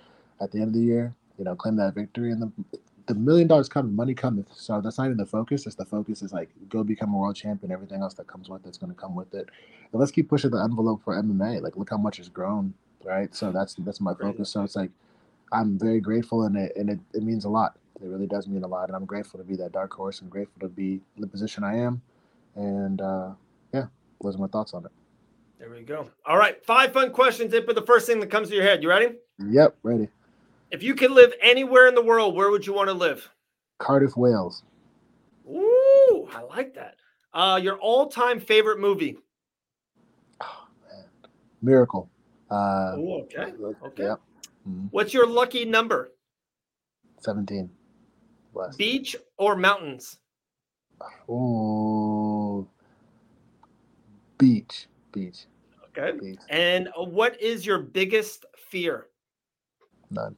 at 0.40 0.52
the 0.52 0.58
end 0.58 0.68
of 0.68 0.74
the 0.74 0.80
year. 0.80 1.14
You 1.38 1.44
know, 1.44 1.54
claim 1.54 1.76
that 1.76 1.94
victory, 1.94 2.32
and 2.32 2.42
the 2.42 2.78
the 3.06 3.14
million 3.14 3.48
dollars 3.48 3.68
coming, 3.68 3.94
money 3.96 4.14
coming. 4.14 4.46
So 4.54 4.80
that's 4.80 4.98
not 4.98 5.06
even 5.06 5.16
the 5.16 5.26
focus. 5.26 5.66
It's 5.66 5.74
the 5.74 5.84
focus 5.84 6.22
is 6.22 6.32
like 6.32 6.48
go 6.68 6.84
become 6.84 7.12
a 7.12 7.18
world 7.18 7.36
champion. 7.36 7.72
Everything 7.72 8.02
else 8.02 8.14
that 8.14 8.28
comes 8.28 8.48
with 8.48 8.66
it's 8.66 8.78
going 8.78 8.92
to 8.92 8.98
come 8.98 9.16
with 9.16 9.34
it. 9.34 9.48
And 9.92 10.00
let's 10.00 10.12
keep 10.12 10.28
pushing 10.28 10.50
the 10.50 10.62
envelope 10.62 11.02
for 11.02 11.20
MMA. 11.20 11.60
Like 11.60 11.76
look 11.76 11.90
how 11.90 11.96
much 11.96 12.18
has 12.18 12.28
grown, 12.28 12.74
right? 13.04 13.34
So 13.34 13.50
that's 13.50 13.74
that's 13.74 14.00
my 14.00 14.14
focus. 14.14 14.50
So 14.50 14.62
it's 14.62 14.76
like 14.76 14.90
I'm 15.52 15.78
very 15.78 16.00
grateful, 16.00 16.44
and 16.44 16.56
it 16.56 16.76
and 16.76 16.90
it, 16.90 17.00
it 17.14 17.22
means 17.22 17.44
a 17.44 17.48
lot. 17.48 17.76
It 18.02 18.06
really 18.06 18.26
does 18.26 18.48
mean 18.48 18.62
a 18.64 18.68
lot, 18.68 18.88
and 18.88 18.96
I'm 18.96 19.04
grateful 19.04 19.38
to 19.38 19.44
be 19.44 19.56
that 19.56 19.72
dark 19.72 19.92
horse 19.92 20.20
and 20.22 20.30
grateful 20.30 20.60
to 20.60 20.68
be 20.68 21.00
in 21.16 21.20
the 21.20 21.26
position 21.26 21.64
I 21.64 21.76
am. 21.76 22.00
And 22.54 23.00
uh, 23.00 23.30
yeah, 23.74 23.86
those 24.22 24.36
are 24.36 24.38
my 24.38 24.46
thoughts 24.46 24.72
on 24.72 24.86
it. 24.86 24.92
There 25.58 25.68
we 25.68 25.82
go. 25.82 26.10
All 26.26 26.38
right, 26.38 26.64
five 26.64 26.92
fun 26.92 27.12
questions. 27.12 27.52
But 27.52 27.74
the 27.74 27.82
first 27.82 28.06
thing 28.06 28.20
that 28.20 28.30
comes 28.30 28.48
to 28.48 28.54
your 28.54 28.64
head, 28.64 28.82
you 28.82 28.88
ready? 28.88 29.16
Yep, 29.38 29.76
ready. 29.82 30.08
If 30.70 30.82
you 30.82 30.94
could 30.94 31.10
live 31.10 31.34
anywhere 31.42 31.86
in 31.88 31.94
the 31.94 32.02
world, 32.02 32.34
where 32.34 32.50
would 32.50 32.66
you 32.66 32.72
want 32.72 32.88
to 32.88 32.94
live? 32.94 33.28
Cardiff, 33.78 34.16
Wales. 34.16 34.62
Ooh, 35.46 36.28
I 36.32 36.42
like 36.42 36.74
that. 36.74 36.96
Uh, 37.34 37.60
your 37.62 37.76
all-time 37.78 38.40
favorite 38.40 38.78
movie? 38.78 39.18
Oh 40.40 40.66
man, 40.90 41.04
Miracle. 41.60 42.08
Uh, 42.50 42.94
Ooh, 42.96 43.22
okay. 43.22 43.52
Okay. 43.84 44.02
Mm-hmm. 44.02 44.86
What's 44.90 45.12
your 45.14 45.26
lucky 45.26 45.64
number? 45.64 46.12
17. 47.20 47.70
Beach 48.76 49.16
or 49.36 49.56
mountains? 49.56 50.18
Oh, 51.28 52.66
beach. 54.38 54.86
Beach. 55.12 55.46
Okay. 55.96 56.18
Beach. 56.18 56.38
And 56.48 56.88
uh, 56.88 57.04
what 57.04 57.40
is 57.40 57.64
your 57.64 57.78
biggest 57.78 58.44
fear? 58.68 59.06
None. 60.10 60.36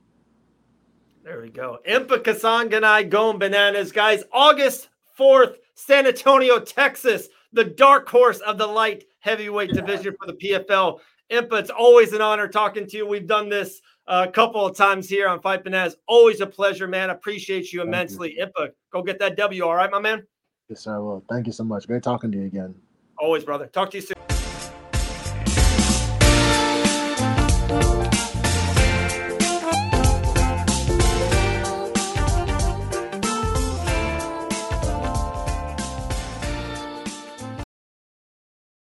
There 1.25 1.41
we 1.41 1.51
go. 1.51 1.79
Impa 1.89 2.19
Kasanganay 2.19 3.09
going 3.09 3.39
bananas, 3.39 3.93
guys. 3.93 4.25
August 4.33 4.89
4th, 5.19 5.57
San 5.75 6.07
Antonio, 6.07 6.59
Texas. 6.59 7.29
the 7.53 7.65
dark 7.65 8.09
horse 8.09 8.41
of 8.41 8.59
the 8.59 8.67
light 8.67 9.05
heavyweight 9.21 9.71
division 9.73 10.17
for 10.19 10.27
the 10.27 10.33
PFL. 10.35 10.99
Impa, 11.33 11.59
it's 11.59 11.71
always 11.71 12.13
an 12.13 12.21
honor 12.21 12.47
talking 12.47 12.87
to 12.87 12.97
you. 12.97 13.07
We've 13.07 13.27
done 13.27 13.49
this 13.49 13.81
a 14.07 14.29
couple 14.29 14.67
of 14.67 14.77
times 14.77 15.09
here 15.09 15.29
on 15.29 15.41
Fight 15.41 15.65
Finesse. 15.65 15.97
Always 16.07 16.43
a 16.43 16.47
pleasure, 16.47 16.87
man. 16.87 17.09
Appreciate 17.09 17.73
you 17.73 17.81
immensely. 17.81 18.37
You. 18.37 18.47
Impa, 18.47 18.69
go 18.93 19.03
get 19.03 19.19
that 19.21 19.37
W. 19.37 19.65
All 19.65 19.75
right, 19.75 19.91
my 19.91 19.99
man. 19.99 20.27
Yes, 20.69 20.81
sir. 20.81 20.95
I 20.95 20.99
will. 20.99 21.25
Thank 21.31 21.47
you 21.47 21.53
so 21.53 21.65
much. 21.65 21.87
Great 21.87 22.03
talking 22.03 22.31
to 22.33 22.39
you 22.39 22.45
again. 22.45 22.75
Always, 23.19 23.45
brother. 23.45 23.67
Talk 23.67 23.91
to 23.93 23.97
you 23.97 24.03
soon. 24.03 24.42